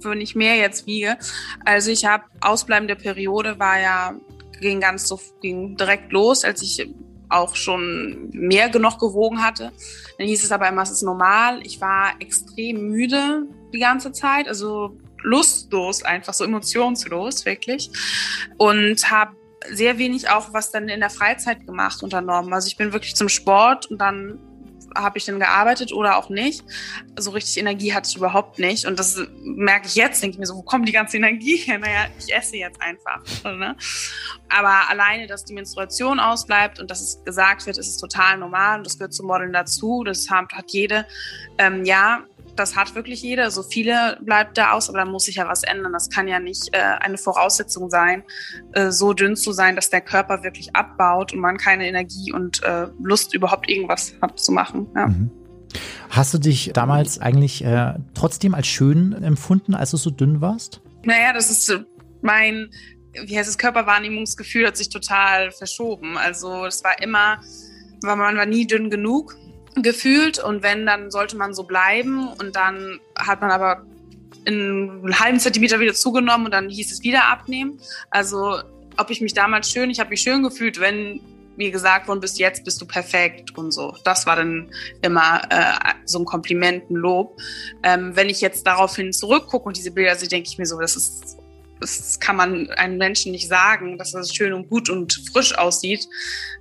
[0.05, 1.17] wenn ich mehr jetzt wiege.
[1.65, 4.13] Also ich habe ausbleibende Periode war ja
[4.61, 6.89] ging ganz so ging direkt los, als ich
[7.29, 9.71] auch schon mehr genug gewogen hatte.
[10.17, 11.59] Dann hieß es aber immer, es ist normal.
[11.65, 17.89] Ich war extrem müde die ganze Zeit, also lustlos, einfach so emotionslos wirklich
[18.57, 19.35] und habe
[19.71, 22.53] sehr wenig auch was dann in der Freizeit gemacht unternommen.
[22.53, 24.39] Also ich bin wirklich zum Sport und dann
[24.95, 26.63] habe ich denn gearbeitet oder auch nicht.
[27.17, 28.85] So richtig Energie hatte ich überhaupt nicht.
[28.85, 31.79] Und das merke ich jetzt, denke ich mir so, wo kommt die ganze Energie her?
[31.79, 33.21] Naja, ich esse jetzt einfach.
[33.43, 33.75] Ne?
[34.49, 38.79] Aber alleine, dass die Menstruation ausbleibt und dass es gesagt wird, ist es total normal
[38.79, 40.03] und das gehört zum Modeln dazu.
[40.03, 41.05] Das hat, jede.
[41.57, 42.23] Ähm, ja,
[42.55, 43.51] das hat wirklich jeder.
[43.51, 45.93] So viele bleibt da aus, aber da muss sich ja was ändern.
[45.93, 48.23] Das kann ja nicht äh, eine Voraussetzung sein,
[48.73, 52.63] äh, so dünn zu sein, dass der Körper wirklich abbaut und man keine Energie und
[52.63, 54.87] äh, Lust überhaupt irgendwas hat zu machen.
[54.95, 55.07] Ja.
[55.07, 55.31] Mhm.
[56.09, 60.81] Hast du dich damals eigentlich äh, trotzdem als schön empfunden, als du so dünn warst?
[61.03, 61.85] Naja, das ist
[62.21, 62.69] mein,
[63.25, 66.17] wie heißt es, Körperwahrnehmungsgefühl hat sich total verschoben.
[66.17, 67.41] Also es war immer,
[68.03, 69.35] man war nie dünn genug
[69.75, 73.83] gefühlt und wenn, dann sollte man so bleiben und dann hat man aber
[74.45, 77.79] in einen halben Zentimeter wieder zugenommen und dann hieß es wieder abnehmen.
[78.09, 78.59] Also
[78.97, 81.19] ob ich mich damals schön, ich habe mich schön gefühlt, wenn
[81.55, 83.95] mir gesagt worden bis jetzt bist du perfekt und so.
[84.03, 87.39] Das war dann immer äh, so ein Kompliment, ein Lob.
[87.83, 90.95] Ähm, wenn ich jetzt daraufhin zurückgucke und diese Bilder sehe, denke ich mir so, das
[90.95, 91.37] ist
[91.79, 96.07] das kann man einem Menschen nicht sagen, dass er schön und gut und frisch aussieht,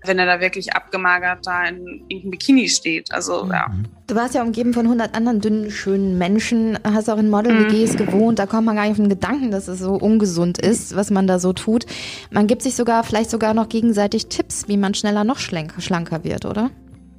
[0.05, 3.13] wenn er da wirklich abgemagert da in irgendeinem Bikini steht.
[3.13, 3.69] Also, ja.
[3.69, 3.87] Mhm.
[4.07, 7.97] Du warst ja umgeben von 100 anderen dünnen, schönen Menschen, hast auch in Model-WGs mhm.
[7.97, 8.39] gewohnt.
[8.39, 11.27] Da kommt man gar nicht auf den Gedanken, dass es so ungesund ist, was man
[11.27, 11.87] da so tut.
[12.31, 16.45] Man gibt sich sogar, vielleicht sogar noch gegenseitig Tipps, wie man schneller noch schlanker wird,
[16.45, 16.71] oder?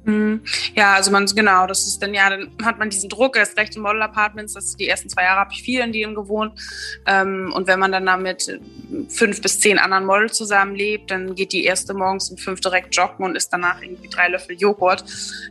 [0.04, 0.42] Mhm.
[0.74, 3.74] Ja, also man, genau, das ist dann ja, dann hat man diesen Druck, erst recht
[3.74, 6.60] in Model-Apartments, das die ersten zwei Jahre habe ich viel in denen gewohnt.
[7.06, 8.60] Ähm, und wenn man dann da mit
[9.08, 13.24] fünf bis zehn anderen Models zusammenlebt, dann geht die erste morgens um fünf direkt joggen
[13.24, 15.04] und isst danach irgendwie drei Löffel Joghurt.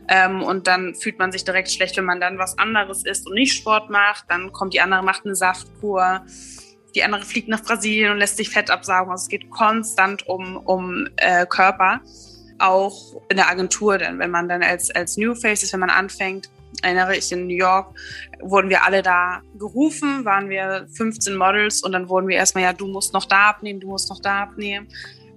[0.08, 3.34] Ähm, und dann fühlt man sich direkt schlecht, wenn man dann was anderes isst und
[3.34, 4.24] nicht Sport macht.
[4.28, 6.24] Dann kommt die andere, macht eine Saftkur
[6.94, 9.10] die andere fliegt nach Brasilien und lässt sich Fett absaugen.
[9.10, 12.00] Also es geht konstant um, um äh, Körper
[12.58, 16.50] auch in der Agentur, denn wenn man dann als, als New Faces, wenn man anfängt,
[16.82, 17.94] erinnere ich in New York,
[18.40, 22.72] wurden wir alle da gerufen, waren wir 15 Models und dann wurden wir erstmal, ja,
[22.72, 24.88] du musst noch da abnehmen, du musst noch da abnehmen.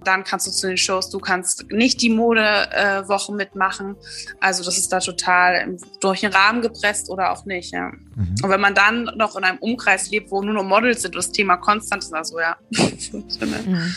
[0.08, 3.98] Dann kannst du zu den Shows, du kannst nicht die Modewoche äh, mitmachen.
[4.40, 7.92] Also das ist da total durch den Rahmen gepresst oder auch nicht, ja.
[8.16, 8.36] Mhm.
[8.42, 11.34] Und wenn man dann noch in einem Umkreis lebt, wo nur noch Models sind, das
[11.34, 12.56] Thema konstant ist, also ja.
[12.72, 13.94] mhm.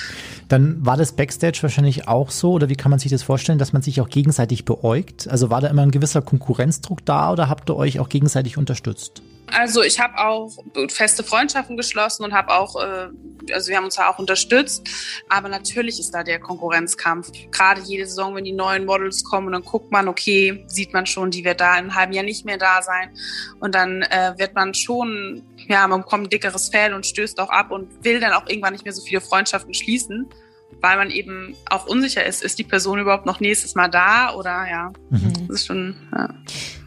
[0.48, 3.72] Dann war das Backstage wahrscheinlich auch so, oder wie kann man sich das vorstellen, dass
[3.72, 5.28] man sich auch gegenseitig beäugt?
[5.28, 9.22] Also war da immer ein gewisser Konkurrenzdruck da oder habt ihr euch auch gegenseitig unterstützt?
[9.52, 10.52] Also ich habe auch
[10.88, 13.08] feste Freundschaften geschlossen und habe auch, äh,
[13.52, 14.88] also wir haben uns da auch unterstützt.
[15.28, 17.30] Aber natürlich ist da der Konkurrenzkampf.
[17.50, 21.30] Gerade jede Saison, wenn die neuen Models kommen, dann guckt man, okay, sieht man schon,
[21.30, 23.10] die wird da in einem halben Jahr nicht mehr da sein.
[23.60, 27.50] Und dann äh, wird man schon, ja, man bekommt ein dickeres Fell und stößt auch
[27.50, 30.28] ab und will dann auch irgendwann nicht mehr so viele Freundschaften schließen
[30.80, 34.66] weil man eben auch unsicher ist, ist die Person überhaupt noch nächstes Mal da oder
[34.70, 35.48] ja, mhm.
[35.48, 36.28] das ist schon, ja.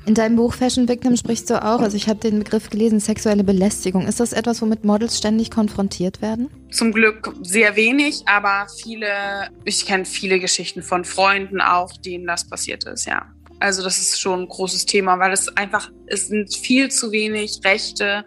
[0.06, 3.44] In deinem Buch Fashion Victim sprichst du auch, also ich habe den Begriff gelesen, sexuelle
[3.46, 4.06] Belästigung.
[4.06, 6.50] Ist das etwas, womit Models ständig konfrontiert werden?
[6.72, 12.46] Zum Glück sehr wenig, aber viele, ich kenne viele Geschichten von Freunden auch, denen das
[12.46, 13.28] passiert ist, ja.
[13.60, 17.62] Also das ist schon ein großes Thema, weil es einfach, es sind viel zu wenig
[17.64, 18.26] Rechte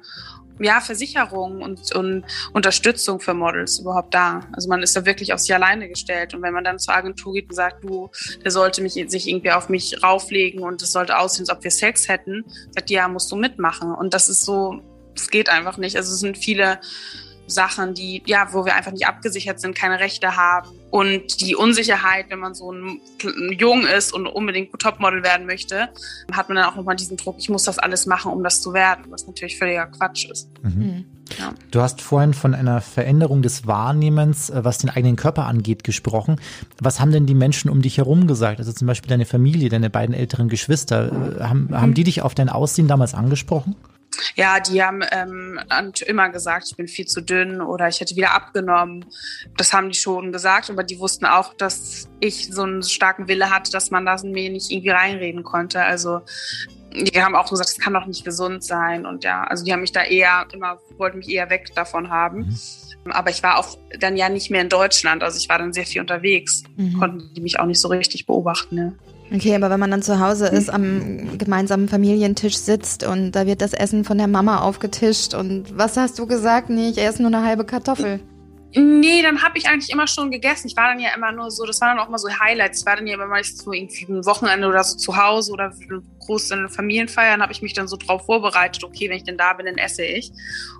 [0.58, 4.40] ja, Versicherung und, und Unterstützung für Models überhaupt da.
[4.52, 6.34] Also man ist da wirklich auf sich alleine gestellt.
[6.34, 8.10] Und wenn man dann zur Agentur geht und sagt, du,
[8.44, 11.70] der sollte mich, sich irgendwie auf mich rauflegen und es sollte aussehen, als ob wir
[11.70, 13.92] Sex hätten, sagt, ja, musst du mitmachen.
[13.92, 14.80] Und das ist so,
[15.14, 15.96] es geht einfach nicht.
[15.96, 16.80] Also es sind viele
[17.46, 20.75] Sachen, die, ja, wo wir einfach nicht abgesichert sind, keine Rechte haben.
[20.90, 23.00] Und die Unsicherheit, wenn man so ein,
[23.58, 25.88] jung ist und unbedingt Topmodel werden möchte,
[26.32, 28.72] hat man dann auch nochmal diesen Druck, ich muss das alles machen, um das zu
[28.72, 30.48] werden, was natürlich völliger Quatsch ist.
[30.62, 30.70] Mhm.
[30.70, 31.04] mhm.
[31.40, 31.52] Ja.
[31.72, 36.40] Du hast vorhin von einer Veränderung des Wahrnehmens, äh, was den eigenen Körper angeht, gesprochen.
[36.80, 38.60] Was haben denn die Menschen um dich herum gesagt?
[38.60, 41.38] Also zum Beispiel deine Familie, deine beiden älteren Geschwister.
[41.40, 41.80] Äh, haben, mhm.
[41.80, 43.74] haben die dich auf dein Aussehen damals angesprochen?
[44.34, 45.60] Ja, die haben ähm,
[46.06, 49.04] immer gesagt, ich bin viel zu dünn oder ich hätte wieder abgenommen.
[49.56, 53.50] Das haben die schon gesagt, aber die wussten auch, dass ich so einen starken Wille
[53.50, 55.82] hatte, dass man das in mir nicht irgendwie reinreden konnte.
[55.82, 56.22] Also
[56.92, 59.06] die haben auch gesagt, das kann doch nicht gesund sein.
[59.06, 62.56] Und ja, also die haben mich da eher immer, wollten mich eher weg davon haben.
[63.04, 63.12] Mhm.
[63.12, 65.22] Aber ich war auch dann ja nicht mehr in Deutschland.
[65.22, 66.62] Also ich war dann sehr viel unterwegs.
[66.76, 66.98] Mhm.
[66.98, 68.74] Konnten die mich auch nicht so richtig beobachten.
[68.74, 68.98] Ne?
[69.32, 73.60] Okay, aber wenn man dann zu Hause ist, am gemeinsamen Familientisch sitzt und da wird
[73.60, 76.70] das Essen von der Mama aufgetischt und was hast du gesagt?
[76.70, 78.20] Nee, ich esse nur eine halbe Kartoffel.
[78.78, 80.66] Nee, dann habe ich eigentlich immer schon gegessen.
[80.66, 82.80] Ich war dann ja immer nur so, das waren dann auch mal so Highlights.
[82.80, 85.72] Ich war dann ja immer meistens so irgendwie ein Wochenende oder so zu Hause oder
[86.20, 89.66] große Familienfeiern habe ich mich dann so drauf vorbereitet, okay, wenn ich denn da bin,
[89.66, 90.30] dann esse ich.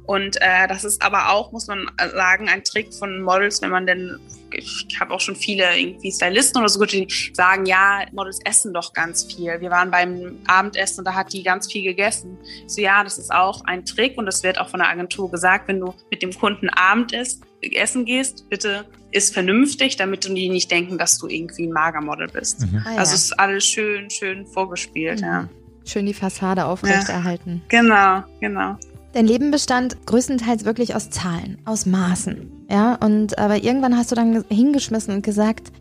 [0.05, 3.87] Und äh, das ist aber auch, muss man sagen, ein Trick von Models, wenn man
[3.87, 4.19] denn
[4.53, 8.93] ich habe auch schon viele irgendwie Stylisten oder so, die sagen, ja, Models essen doch
[8.93, 9.61] ganz viel.
[9.61, 12.39] Wir waren beim Abendessen und da hat die ganz viel gegessen.
[12.67, 15.31] Ich so, ja, das ist auch ein Trick und das wird auch von der Agentur
[15.31, 20.35] gesagt, wenn du mit dem Kunden Abend isst, essen gehst, bitte ist vernünftig, damit du
[20.35, 22.61] die nicht denken, dass du irgendwie ein Magermodel bist.
[22.61, 22.83] Mhm.
[22.85, 22.99] Ah, ja.
[22.99, 25.49] Also es ist alles schön, schön vorgespielt, ja.
[25.85, 27.63] Schön die Fassade aufrechterhalten.
[27.69, 28.77] Genau, genau.
[29.16, 32.66] Dein Leben bestand größtenteils wirklich aus Zahlen, aus Maßen.
[32.70, 35.72] Ja, und aber irgendwann hast du dann hingeschmissen und gesagt,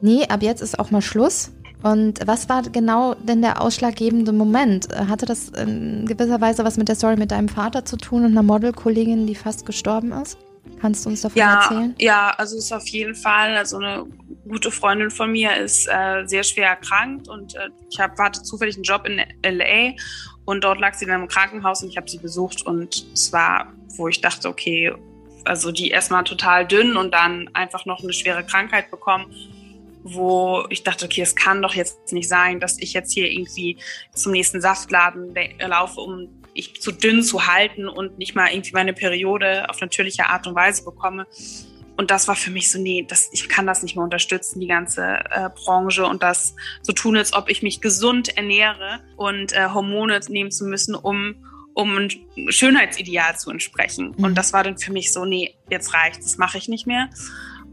[0.00, 1.50] nee, ab jetzt ist auch mal Schluss.
[1.82, 4.86] Und was war genau denn der ausschlaggebende Moment?
[4.94, 8.30] Hatte das in gewisser Weise was mit der Story mit deinem Vater zu tun und
[8.30, 10.38] einer Modelkollegin, die fast gestorben ist?
[10.80, 11.96] Kannst du uns davon Ja, erzählen?
[11.98, 14.04] ja, also es ist auf jeden Fall, also eine
[14.48, 18.76] gute Freundin von mir ist äh, sehr schwer erkrankt und äh, ich hab, hatte zufällig
[18.76, 19.94] einen Job in LA
[20.48, 23.70] und dort lag sie in einem Krankenhaus und ich habe sie besucht und es war,
[23.98, 24.94] wo ich dachte, okay,
[25.44, 29.26] also die erstmal total dünn und dann einfach noch eine schwere Krankheit bekommen,
[30.04, 33.76] wo ich dachte, okay, es kann doch jetzt nicht sein, dass ich jetzt hier irgendwie
[34.14, 38.94] zum nächsten Saftladen laufe, um ich zu dünn zu halten und nicht mal irgendwie meine
[38.94, 41.26] Periode auf natürliche Art und Weise bekomme.
[41.98, 44.68] Und das war für mich so, nee, das, ich kann das nicht mehr unterstützen, die
[44.68, 49.70] ganze äh, Branche und das so tun, als ob ich mich gesund ernähre und äh,
[49.74, 52.08] Hormone nehmen zu müssen, um, um ein
[52.50, 54.14] Schönheitsideal zu entsprechen.
[54.16, 54.24] Mhm.
[54.24, 57.10] Und das war dann für mich so, nee, jetzt reicht, das mache ich nicht mehr.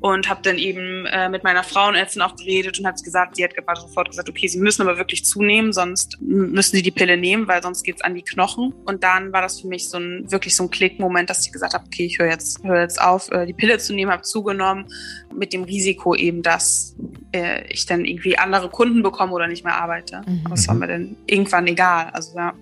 [0.02, 3.52] Und habe dann eben äh, mit meiner Frauenärztin auch geredet und habe gesagt, sie hat
[3.58, 7.48] aber sofort gesagt, okay, sie müssen aber wirklich zunehmen, sonst müssen sie die Pille nehmen,
[7.48, 8.74] weil sonst geht's an die Knochen.
[8.86, 11.74] Und dann war das für mich so ein wirklich so ein Klickmoment, dass ich gesagt
[11.74, 14.86] habe, okay, ich höre jetzt, höre jetzt auf, äh, die Pille zu nehmen, habe zugenommen,
[15.34, 16.96] mit dem Risiko eben, dass
[17.32, 20.22] äh, ich dann irgendwie andere Kunden bekomme oder nicht mehr arbeite.
[20.26, 20.42] Mhm.
[20.46, 22.10] Aber es war mir dann irgendwann egal.
[22.14, 22.54] Also ja.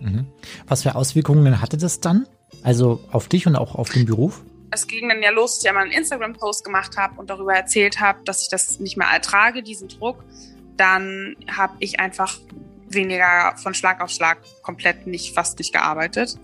[0.00, 0.26] Mhm.
[0.66, 2.26] Was für Auswirkungen hatte das dann?
[2.62, 4.42] Also auf dich und auch auf den Beruf?
[4.72, 7.54] Es ging dann ja los, dass ich ja mal einen Instagram-Post gemacht habe und darüber
[7.54, 10.24] erzählt habe, dass ich das nicht mehr ertrage, diesen Druck.
[10.76, 12.38] Dann habe ich einfach
[12.88, 16.38] weniger von Schlag auf Schlag komplett nicht, fast nicht gearbeitet.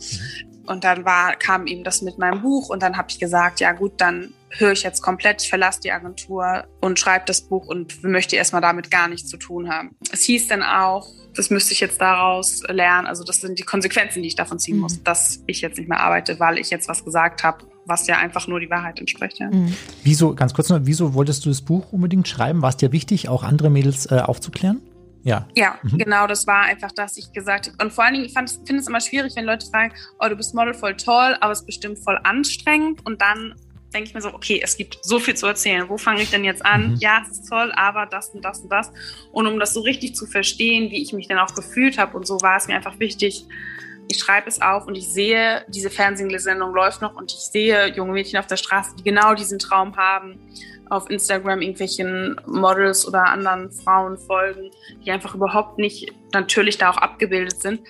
[0.67, 3.73] Und dann war, kam eben das mit meinem Buch und dann habe ich gesagt, ja
[3.73, 8.03] gut, dann höre ich jetzt komplett, ich verlasse die Agentur und schreibe das Buch und
[8.03, 9.97] möchte erstmal damit gar nichts zu tun haben.
[10.13, 14.23] Es hieß dann auch, das müsste ich jetzt daraus lernen, also das sind die Konsequenzen,
[14.23, 14.83] die ich davon ziehen Mhm.
[14.83, 18.19] muss, dass ich jetzt nicht mehr arbeite, weil ich jetzt was gesagt habe, was ja
[18.19, 19.39] einfach nur die Wahrheit entspricht.
[19.39, 19.49] Ja.
[19.51, 19.75] Mhm.
[20.03, 22.61] Wieso, ganz kurz noch, wieso wolltest du das Buch unbedingt schreiben?
[22.63, 24.83] War es dir wichtig, auch andere Mädels äh, aufzuklären?
[25.25, 25.47] Ja.
[25.57, 25.99] Ja, Mhm.
[25.99, 27.77] genau, das war einfach, dass ich gesagt habe.
[27.85, 30.55] Und vor allen Dingen, ich finde es immer schwierig, wenn Leute fragen, oh, du bist
[30.55, 33.05] Model voll toll, aber es ist bestimmt voll anstrengend.
[33.05, 33.55] Und dann
[33.93, 35.89] denke ich mir so, okay, es gibt so viel zu erzählen.
[35.89, 36.93] Wo fange ich denn jetzt an?
[36.93, 36.97] Mhm.
[36.97, 38.93] Ja, es ist toll, aber das und das und das.
[39.33, 42.27] Und um das so richtig zu verstehen, wie ich mich dann auch gefühlt habe und
[42.27, 43.47] so, war es mir einfach wichtig,
[44.11, 48.13] ich schreibe es auf und ich sehe, diese Fernsehsendung läuft noch und ich sehe junge
[48.13, 50.39] Mädchen auf der Straße, die genau diesen Traum haben,
[50.91, 54.71] auf Instagram irgendwelchen Models oder anderen Frauen folgen,
[55.05, 57.81] die einfach überhaupt nicht natürlich da auch abgebildet sind.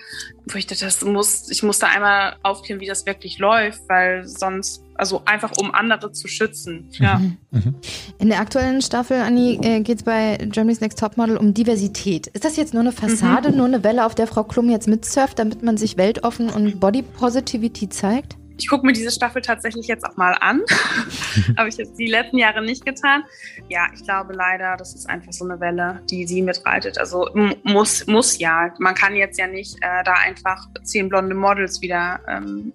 [0.45, 4.27] Wo ich dachte, das muss, ich muss da einmal aufklären, wie das wirklich läuft, weil
[4.27, 6.89] sonst, also einfach um andere zu schützen.
[6.91, 7.17] Ja.
[7.17, 7.37] Mhm.
[7.51, 7.75] Mhm.
[8.19, 12.27] In der aktuellen Staffel, Anni, äh, geht es bei Germany's Next Topmodel um Diversität.
[12.27, 15.39] Ist das jetzt nur eine Fassade, nur eine Welle, auf der Frau Klum jetzt mitsurft,
[15.39, 18.35] damit man sich weltoffen und Body Positivity zeigt?
[18.57, 20.61] Ich gucke mir diese Staffel tatsächlich jetzt auch mal an.
[21.57, 23.23] Habe ich jetzt die letzten Jahre nicht getan.
[23.69, 26.97] Ja, ich glaube leider, das ist einfach so eine Welle, die sie mitreitet.
[26.97, 27.29] Also
[27.63, 28.73] muss, muss ja.
[28.77, 32.73] Man kann jetzt ja nicht äh, da einfach zehn blonde Models wieder ähm,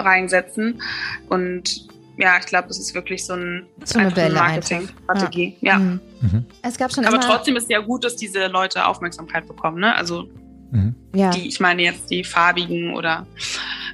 [0.00, 0.80] reinsetzen.
[1.28, 1.86] Und
[2.18, 5.56] ja, ich glaube, das ist wirklich so, ein, So eine Marketing-Strategie.
[5.60, 5.78] Ja.
[5.78, 6.00] Mhm.
[6.20, 6.46] Mhm.
[6.62, 9.80] Es gab schon Aber immer, trotzdem ist es ja gut, dass diese Leute Aufmerksamkeit bekommen.
[9.80, 9.94] Ne?
[9.94, 10.24] Also
[10.72, 10.94] Mhm.
[11.14, 11.30] ja.
[11.30, 13.24] die, ich meine jetzt die farbigen oder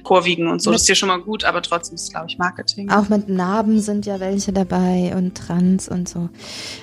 [0.03, 0.69] kurvigen und so.
[0.71, 2.89] Mit- das ist ja schon mal gut, aber trotzdem ist es, glaube ich, Marketing.
[2.89, 6.29] Auch mit Narben sind ja welche dabei und Trans und so.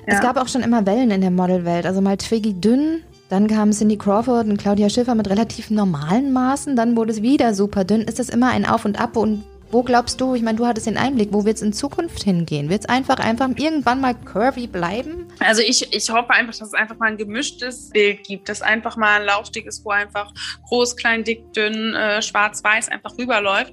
[0.06, 0.20] Es Ja.
[0.20, 1.87] gab auch schon immer Wellen in der Modelwelt.
[1.87, 6.74] Also mal Twiggy dünn, dann kam Cindy Crawford und Claudia Schiffer mit relativ normalen Maßen,
[6.74, 8.02] dann wurde es wieder super dünn.
[8.02, 10.88] Ist das immer ein Auf und Ab und wo glaubst du, ich meine, du hattest
[10.88, 12.68] den Einblick, wo wird es in Zukunft hingehen?
[12.68, 15.28] Wird es einfach, einfach irgendwann mal curvy bleiben?
[15.38, 18.96] Also ich, ich hoffe einfach, dass es einfach mal ein gemischtes Bild gibt, dass einfach
[18.96, 20.32] mal ein Laufsteg ist, wo einfach
[20.68, 23.72] groß, klein, dick, dünn, äh, schwarz, weiß einfach rüberläuft,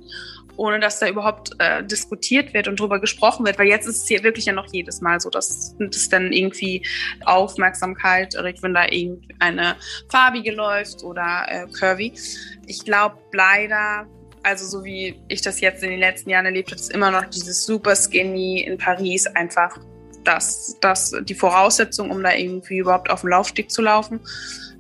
[0.58, 3.58] ohne dass da überhaupt äh, diskutiert wird und drüber gesprochen wird.
[3.58, 6.86] Weil jetzt ist es hier wirklich ja noch jedes Mal so, dass das dann irgendwie
[7.26, 9.76] Aufmerksamkeit regt, wenn da irgendeine
[10.10, 12.14] farbige läuft oder äh, curvy.
[12.66, 14.08] Ich glaube leider,
[14.44, 17.26] also so wie ich das jetzt in den letzten Jahren erlebt habe, ist immer noch
[17.26, 19.78] dieses super skinny in Paris einfach
[20.24, 24.20] das, das die Voraussetzung, um da irgendwie überhaupt auf dem Laufsteg zu laufen.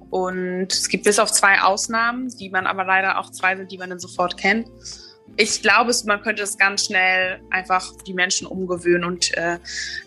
[0.10, 3.78] Und es gibt bis auf zwei Ausnahmen, die man aber leider auch zwei sind, die
[3.78, 4.68] man dann sofort kennt.
[5.38, 9.60] Ich glaube, man könnte es ganz schnell einfach die Menschen umgewöhnen und äh,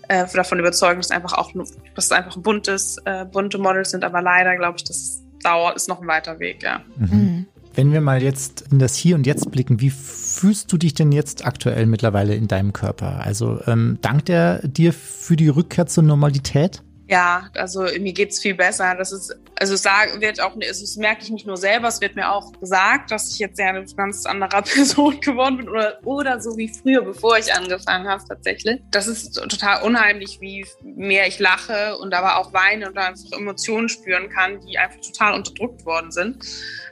[0.09, 1.53] äh, davon überzeugen, dass einfach auch
[1.95, 4.05] dass es einfach buntes, äh, bunte Models sind.
[4.05, 6.83] Aber leider glaube ich, das dauert, ist noch ein weiter Weg, ja.
[6.97, 7.47] Mhm.
[7.75, 11.13] Wenn wir mal jetzt in das Hier und Jetzt blicken, wie fühlst du dich denn
[11.13, 13.21] jetzt aktuell mittlerweile in deinem Körper?
[13.21, 16.83] Also ähm, dankt er dir für die Rückkehr zur Normalität?
[17.09, 18.95] Ja, also mir geht's viel besser.
[18.97, 22.33] Das ist, also es wird auch, das merke ich nicht nur selber, es wird mir
[22.33, 26.57] auch gesagt, dass ich jetzt ja eine ganz andere Person geworden bin oder, oder so
[26.57, 28.81] wie früher, bevor ich angefangen habe tatsächlich.
[28.91, 33.91] Das ist total unheimlich, wie mehr ich lache und aber auch weine und einfach Emotionen
[33.91, 36.43] spüren kann, die einfach total unterdrückt worden sind.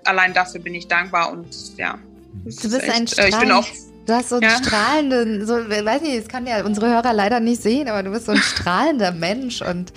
[0.04, 1.98] Allein dafür bin ich dankbar und ja.
[2.44, 3.06] Du bist echt, ein.
[3.16, 3.66] Äh, ich bin auch
[4.08, 4.56] Du hast so einen ja.
[4.56, 8.24] strahlenden, so, weiß nicht, das kann ja unsere Hörer leider nicht sehen, aber du bist
[8.24, 9.92] so ein strahlender Mensch und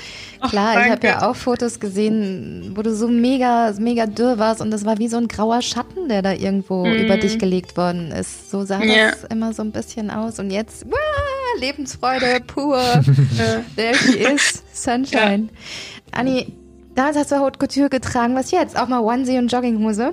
[0.50, 4.60] klar, Ach, ich habe ja auch Fotos gesehen, wo du so mega, mega dürr warst
[4.60, 6.96] und das war wie so ein grauer Schatten, der da irgendwo mhm.
[6.96, 8.52] über dich gelegt worden ist.
[8.52, 9.12] So sah ja.
[9.12, 12.82] das immer so ein bisschen aus und jetzt, wow, Lebensfreude pur.
[13.78, 15.48] There she is, Sunshine.
[15.54, 16.20] Ja.
[16.20, 16.54] Anni,
[16.96, 18.78] damals hast du Haute Couture getragen, was jetzt?
[18.78, 20.12] Auch mal Onesie und Jogginghose?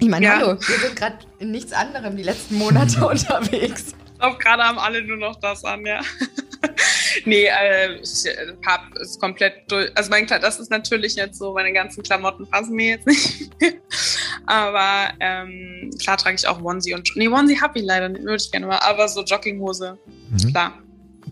[0.00, 0.38] Ich meine, ja.
[0.38, 3.94] hallo, wir sind gerade in nichts anderem die letzten Monate unterwegs.
[4.12, 6.00] Ich glaube, gerade haben alle nur noch das an, ja.
[7.26, 9.90] nee, äh, ich äh, hab es komplett durch.
[9.94, 13.60] Also mein Kleid, das ist natürlich jetzt so, meine ganzen Klamotten passen mir jetzt nicht
[13.60, 13.72] mehr.
[14.46, 18.42] Aber ähm, klar trage ich auch Onesie und Nee, Onesie habe ich leider nicht, würde
[18.42, 19.98] ich gerne mal, aber so Jogginghose,
[20.30, 20.50] mhm.
[20.50, 20.72] klar.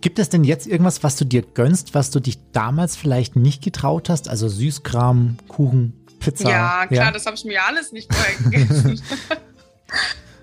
[0.01, 3.65] Gibt es denn jetzt irgendwas, was du dir gönnst, was du dich damals vielleicht nicht
[3.65, 4.29] getraut hast?
[4.29, 6.49] Also Süßkram, Kuchen, Pizza.
[6.49, 7.11] Ja, klar, ja.
[7.11, 9.03] das habe ich mir alles nicht vorher gegessen.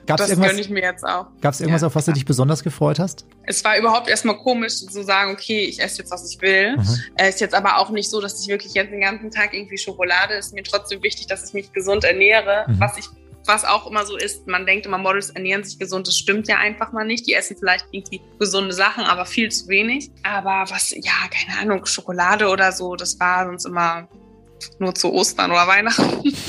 [0.05, 1.27] Gab's das gönne ich mir jetzt auch.
[1.41, 2.13] Gab es irgendwas, ja, auf was klar.
[2.13, 3.25] du dich besonders gefreut hast?
[3.43, 6.77] Es war überhaupt erstmal komisch zu sagen, okay, ich esse jetzt, was ich will.
[6.77, 6.99] Mhm.
[7.15, 9.77] Es ist jetzt aber auch nicht so, dass ich wirklich jetzt den ganzen Tag irgendwie
[9.77, 12.79] Schokolade, ist mir trotzdem wichtig, dass ich mich gesund ernähre, mhm.
[12.79, 13.05] was ich
[13.47, 16.57] was auch immer so ist, man denkt immer, Models ernähren sich gesund, das stimmt ja
[16.57, 17.27] einfach mal nicht.
[17.27, 20.09] Die essen vielleicht irgendwie gesunde Sachen, aber viel zu wenig.
[20.23, 24.07] Aber was, ja, keine Ahnung, Schokolade oder so, das war sonst immer
[24.79, 26.33] nur zu Ostern oder Weihnachten.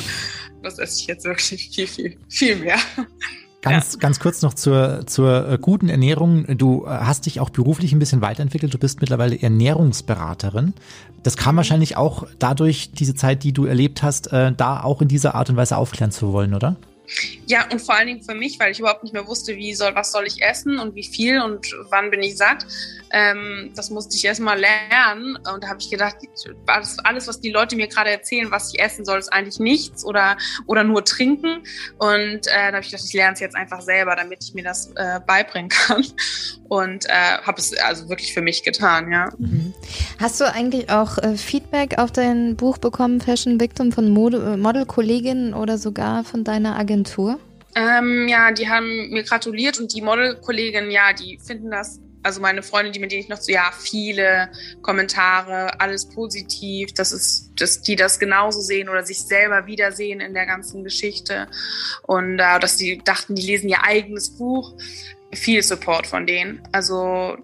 [0.63, 2.79] Das esse ich jetzt wirklich viel, viel, viel mehr.
[3.63, 3.99] Ganz, ja.
[3.99, 6.45] ganz kurz noch zur, zur äh, guten Ernährung.
[6.57, 8.75] Du äh, hast dich auch beruflich ein bisschen weiterentwickelt.
[8.75, 10.75] Du bist mittlerweile Ernährungsberaterin.
[11.23, 11.59] Das kam mhm.
[11.59, 15.51] wahrscheinlich auch dadurch, diese Zeit, die du erlebt hast, äh, da auch in dieser Art
[15.51, 16.77] und Weise aufklären zu wollen, oder?
[17.47, 19.95] Ja, und vor allen Dingen für mich, weil ich überhaupt nicht mehr wusste, wie soll,
[19.95, 22.67] was soll ich essen und wie viel und wann bin ich satt.
[23.13, 25.37] Ähm, das musste ich erstmal lernen.
[25.37, 26.17] Und da habe ich gedacht,
[26.67, 30.05] alles, alles, was die Leute mir gerade erzählen, was ich essen soll, ist eigentlich nichts
[30.05, 31.63] oder, oder nur trinken.
[31.99, 34.65] Und äh, da habe ich gedacht, ich lerne es jetzt einfach selber, damit ich mir
[34.65, 36.05] das äh, beibringen kann.
[36.69, 39.31] Und äh, habe es also wirklich für mich getan, ja.
[39.39, 39.73] Mhm.
[40.19, 45.79] Hast du eigentlich auch äh, Feedback auf dein Buch bekommen, Fashion Victim, von Model-Kolleginnen oder
[45.79, 46.96] sogar von deiner Agentur?
[47.75, 52.65] Ähm, ja, die haben mir gratuliert und die Model-Kolleginnen, ja, die finden das also meine
[52.65, 54.51] Freundin, die mit denen ich noch so, ja, viele
[54.83, 60.35] Kommentare, alles positiv, dass es, dass die das genauso sehen oder sich selber wiedersehen in
[60.35, 61.47] der ganzen Geschichte
[62.03, 64.75] und äh, dass die dachten, die lesen ihr eigenes Buch.
[65.33, 66.61] Viel Support von denen.
[66.73, 67.37] Also,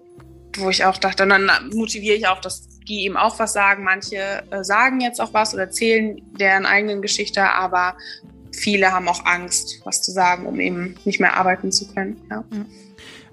[0.57, 3.85] wo ich auch dachte, dann motiviere ich auch, dass die eben auch was sagen.
[3.85, 7.95] Manche äh, sagen jetzt auch was oder erzählen deren eigenen Geschichte, aber
[8.53, 12.17] viele haben auch Angst, was zu sagen, um eben nicht mehr arbeiten zu können.
[12.29, 12.43] Ja.
[12.49, 12.65] Mhm.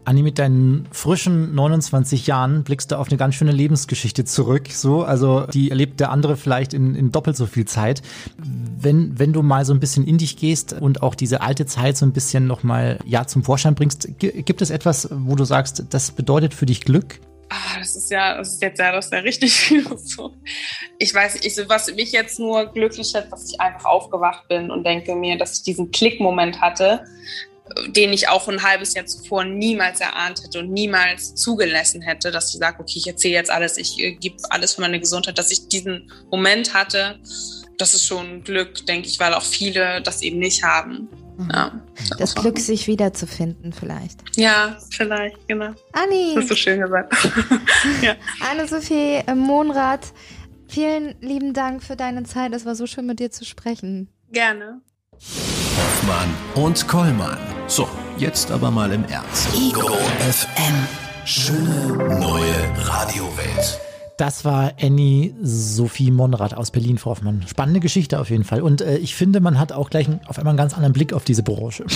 [0.05, 4.69] Anni, mit deinen frischen 29 Jahren blickst du auf eine ganz schöne Lebensgeschichte zurück.
[4.71, 8.03] So, also die erlebt der andere vielleicht in, in doppelt so viel Zeit.
[8.39, 11.97] Wenn, wenn du mal so ein bisschen in dich gehst und auch diese alte Zeit
[11.97, 16.11] so ein bisschen nochmal ja, zum Vorschein bringst, gibt es etwas, wo du sagst, das
[16.13, 17.21] bedeutet für dich Glück?
[17.53, 20.37] Ah, das ist ja, das ist jetzt ja, das ist ja richtig so.
[20.99, 24.85] Ich weiß ich, was mich jetzt nur glücklich hat, dass ich einfach aufgewacht bin und
[24.85, 27.05] denke mir, dass ich diesen Klickmoment hatte,
[27.89, 32.55] den ich auch ein halbes Jahr zuvor niemals erahnt hätte und niemals zugelassen hätte, dass
[32.55, 35.51] ich sage, okay, ich erzähle jetzt alles, ich äh, gebe alles für meine Gesundheit, dass
[35.51, 37.19] ich diesen Moment hatte,
[37.79, 41.09] das ist schon ein Glück, denke ich, weil auch viele das eben nicht haben.
[41.45, 41.51] Mhm.
[41.53, 41.73] Ja,
[42.19, 44.23] das Glück, sich wiederzufinden, vielleicht.
[44.37, 45.73] Ja, vielleicht, genau.
[45.93, 46.33] Anni!
[46.35, 47.15] Das ist so schön gesagt.
[48.03, 48.15] ja.
[48.51, 50.13] Anne-Sophie äh, Monrad,
[50.69, 52.53] vielen lieben Dank für deine Zeit.
[52.53, 54.09] Es war so schön, mit dir zu sprechen.
[54.31, 54.81] Gerne.
[55.77, 57.39] Hoffmann und Kollmann.
[57.67, 59.49] So, jetzt aber mal im Ernst.
[59.55, 60.87] Ego FM.
[61.25, 63.90] Schöne neue Radiowelt.
[64.21, 67.43] Das war Annie Sophie Monrad aus Berlin, Frau Hoffmann.
[67.49, 68.61] Spannende Geschichte auf jeden Fall.
[68.61, 71.25] Und äh, ich finde, man hat auch gleich auf einmal einen ganz anderen Blick auf
[71.25, 71.87] diese Branche.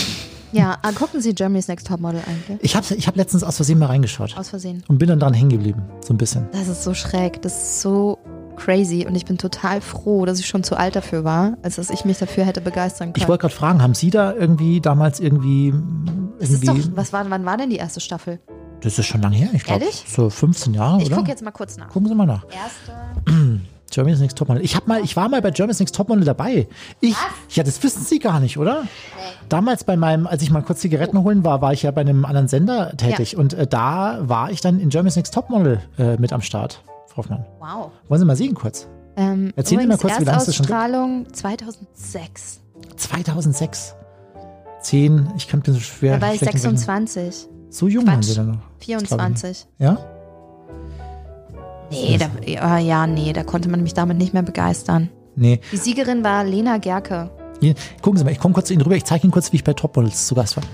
[0.50, 2.60] Ja, ah, gucken Sie Jeremy's Next Topmodel eigentlich?
[2.62, 4.38] Ich habe ich hab letztens aus Versehen mal reingeschaut.
[4.38, 4.82] Aus Versehen.
[4.88, 6.48] Und bin dann dran hängen geblieben, so ein bisschen.
[6.52, 7.42] Das ist so schräg.
[7.42, 8.18] Das ist so
[8.56, 11.90] crazy und ich bin total froh, dass ich schon zu alt dafür war, als dass
[11.90, 13.22] ich mich dafür hätte begeistern können.
[13.22, 15.72] Ich wollte gerade fragen, haben Sie da irgendwie damals irgendwie,
[16.40, 18.40] das ist irgendwie doch, was war, wann war denn die erste Staffel?
[18.80, 20.04] das ist schon lange her, ich glaube Ehrlich?
[20.06, 21.16] so 15 Jahre, Ich oder?
[21.16, 21.88] gucke jetzt mal kurz nach.
[21.88, 22.44] Gucken Sie mal nach.
[22.50, 22.92] Erste.
[23.90, 24.62] Germany's Next Topmodel.
[24.62, 26.66] Ich hab mal, ich war mal bei Germany's Next Topmodel dabei.
[27.00, 27.14] Ich,
[27.50, 28.82] ja, das wissen Sie gar nicht, oder?
[29.48, 32.24] Damals bei meinem, als ich mal kurz Zigaretten holen war, war ich ja bei einem
[32.26, 33.38] anderen Sender tätig Ja.
[33.38, 36.82] und äh, da war ich dann in Germany's Next Topmodel äh, mit am Start,
[37.14, 37.44] Frau Hoffmann.
[37.60, 37.90] Wow.
[38.08, 38.88] Wollen Sie mal sehen kurz?
[39.16, 40.74] Ähm, Erzählen Sie mal kurz, wie lange es das schon gibt.
[40.74, 42.60] Erstausstrahlung 2006.
[42.96, 43.94] 2006.
[44.80, 46.16] 10, ich kann mir so schwer.
[46.18, 46.76] Da war ich schlecht rechnen.
[46.76, 48.24] 26, So jung waren Quatsch.
[48.30, 48.58] Sie dann noch.
[48.80, 49.66] 24.
[49.78, 49.98] Ja?
[51.90, 55.08] Nee, da, ja, ja, nee, da konnte man mich damit nicht mehr begeistern.
[55.36, 55.60] Nee.
[55.72, 57.30] Die Siegerin war Lena Gerke.
[58.02, 59.64] Gucken Sie mal, ich komme kurz zu Ihnen rüber, ich zeige Ihnen kurz, wie ich
[59.64, 60.64] bei Topmodels zu Gast war.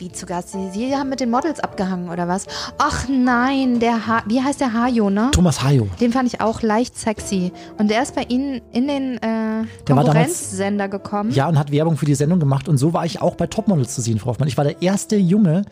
[0.00, 0.52] Wie zu Gast?
[0.52, 2.46] Sie, Sie haben mit den Models abgehangen, oder was?
[2.78, 5.28] Ach nein, der ha wie heißt der Hajo, ne?
[5.30, 5.88] Thomas Hayo.
[6.00, 7.52] Den fand ich auch leicht sexy.
[7.76, 11.32] Und der ist bei Ihnen in den äh, Konkurrenzsender gekommen.
[11.32, 12.66] Ja, und hat Werbung für die Sendung gemacht.
[12.66, 14.48] Und so war ich auch bei Topmodels zu sehen, Frau Hoffmann.
[14.48, 15.66] Ich war der erste Junge,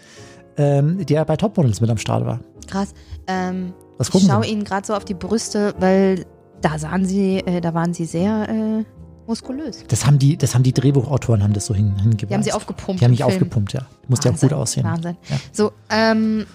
[0.58, 2.40] ähm, der bei Topmodels mit am Start war.
[2.66, 2.92] Krass.
[3.28, 4.44] Ähm, ich schaue?
[4.44, 6.26] Ihnen gerade so auf die Brüste, weil
[6.60, 8.84] da sahen Sie, äh, da waren Sie sehr äh,
[9.28, 9.84] muskulös.
[9.88, 12.30] Das haben die, das haben die Drehbuchautoren haben das so hin, hingebracht.
[12.30, 13.00] Die haben Sie aufgepumpt.
[13.00, 13.30] Die haben mich Film.
[13.30, 13.82] aufgepumpt, ja.
[14.08, 14.84] Musste ja Wahnsinn, gut aussehen.
[14.84, 15.16] Wahnsinn.
[15.30, 15.36] Ja.
[15.52, 16.46] So, ähm,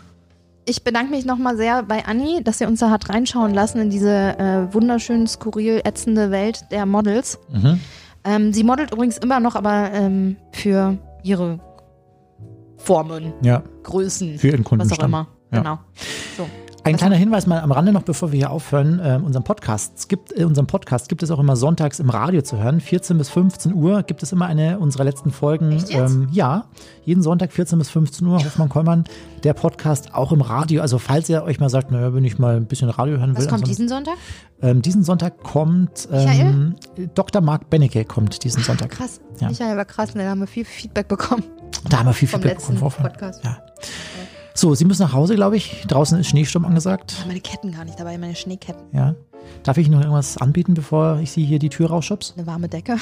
[0.66, 3.90] ich bedanke mich nochmal sehr bei Anni, dass sie uns da hat reinschauen lassen in
[3.90, 7.38] diese äh, wunderschön, skurril, ätzende Welt der Models.
[7.52, 7.80] Mhm.
[8.24, 11.60] Ähm, sie modelt übrigens immer noch, aber ähm, für ihre
[12.78, 15.10] Formen, Ja, Größen, für ihren was auch Kundenstamm.
[15.10, 15.28] immer.
[15.52, 15.58] Ja.
[15.60, 15.80] Genau.
[16.38, 16.48] So.
[16.86, 19.00] Ein Was kleiner Hinweis mal am Rande noch, bevor wir hier aufhören.
[19.02, 22.42] Ähm, unseren Podcast, es gibt, äh, unseren Podcast gibt es auch immer sonntags im Radio
[22.42, 22.82] zu hören.
[22.82, 25.82] 14 bis 15 Uhr gibt es immer eine unserer letzten Folgen.
[25.92, 26.66] Ähm, ja,
[27.06, 29.06] jeden Sonntag 14 bis 15 Uhr, Hoffmann Kollmann.
[29.46, 30.82] Der Podcast auch im Radio.
[30.82, 33.46] Also falls ihr euch mal sagt, naja, wenn ich mal ein bisschen Radio hören will.
[33.46, 34.16] Was kommt diesen Sonntag?
[34.62, 36.76] Ähm, diesen Sonntag kommt ähm,
[37.16, 37.42] Dr.
[37.42, 38.90] Marc Bennecke kommt diesen Sonntag.
[38.90, 39.22] Krass.
[39.40, 39.48] Ja.
[39.48, 41.44] Michael war krass, ne, da haben wir viel Feedback bekommen
[41.90, 42.94] Da haben wir viel vom Feedback letzten bekommen.
[43.02, 43.42] Podcast.
[43.44, 43.58] Ja.
[44.56, 45.84] So, Sie müssen nach Hause, glaube ich.
[45.88, 47.12] Draußen ist Schneesturm angesagt.
[47.12, 48.84] Ich habe meine Ketten gar nicht dabei, meine Schneeketten.
[48.92, 49.16] Ja.
[49.64, 52.34] Darf ich noch irgendwas anbieten, bevor ich Sie hier die Tür rausschubs?
[52.38, 52.98] Eine warme Decke.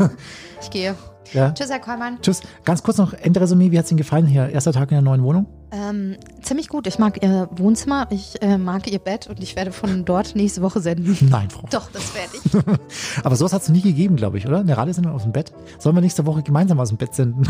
[0.62, 0.94] ich gehe.
[1.32, 1.50] Ja.
[1.50, 2.18] Tschüss, Herr Kollmann.
[2.22, 2.40] Tschüss.
[2.64, 3.72] Ganz kurz noch Endresümee.
[3.72, 4.48] Wie hat es Ihnen gefallen hier?
[4.48, 5.46] Erster Tag in der neuen Wohnung?
[5.72, 6.86] Ähm, ziemlich gut.
[6.86, 10.62] Ich mag ihr Wohnzimmer, ich äh, mag ihr Bett und ich werde von dort nächste
[10.62, 11.16] Woche senden.
[11.28, 11.66] Nein, Frau.
[11.70, 13.24] Doch, das werde ich.
[13.24, 14.60] Aber sowas hat es noch nie gegeben, glaube ich, oder?
[14.60, 15.52] Eine Radiosendung aus dem Bett.
[15.80, 17.42] Sollen wir nächste Woche gemeinsam aus dem Bett senden?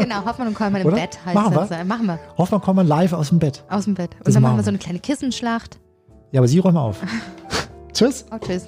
[0.00, 0.96] genau, Hoffmann und Kollmann im Oder?
[0.96, 1.70] Bett heißt Machen das.
[1.70, 1.84] wir.
[1.84, 2.18] Machen wir.
[2.36, 3.64] Hoffmann kommen wir live aus dem Bett.
[3.70, 4.10] Aus dem Bett.
[4.18, 5.78] Und Das dann machen machen wir so eine kleine Kissenschlacht.
[6.32, 7.00] Ja, aber Sie räumen auf.
[7.92, 8.26] Tschüss.
[8.30, 8.66] Oh, tschüss.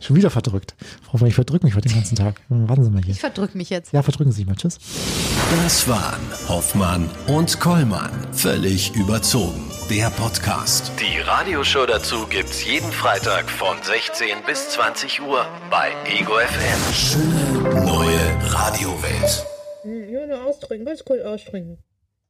[0.00, 0.74] Schon wieder verdrückt.
[1.02, 2.38] Frau Hoffmann, ich verdrücke mich heute den ganzen Tag.
[2.50, 3.14] Warten Sie mal hier.
[3.14, 3.92] Ich verdrück mich jetzt.
[3.94, 4.54] Ja, verdrücken Sie sich mal.
[4.54, 4.78] Tschüss.
[5.62, 8.10] Das waren Hoffmann und Kollmann.
[8.32, 9.70] Völlig überzogen.
[9.88, 10.92] Der Podcast.
[11.00, 16.94] Die Radioshow dazu gibt's jeden Freitag von 16 bis 20 Uhr bei Ego FM.
[16.94, 19.46] Schöne neue Radiowelt.
[19.84, 21.78] Ja, nur ausdrücken, ganz kurz ausdrücken.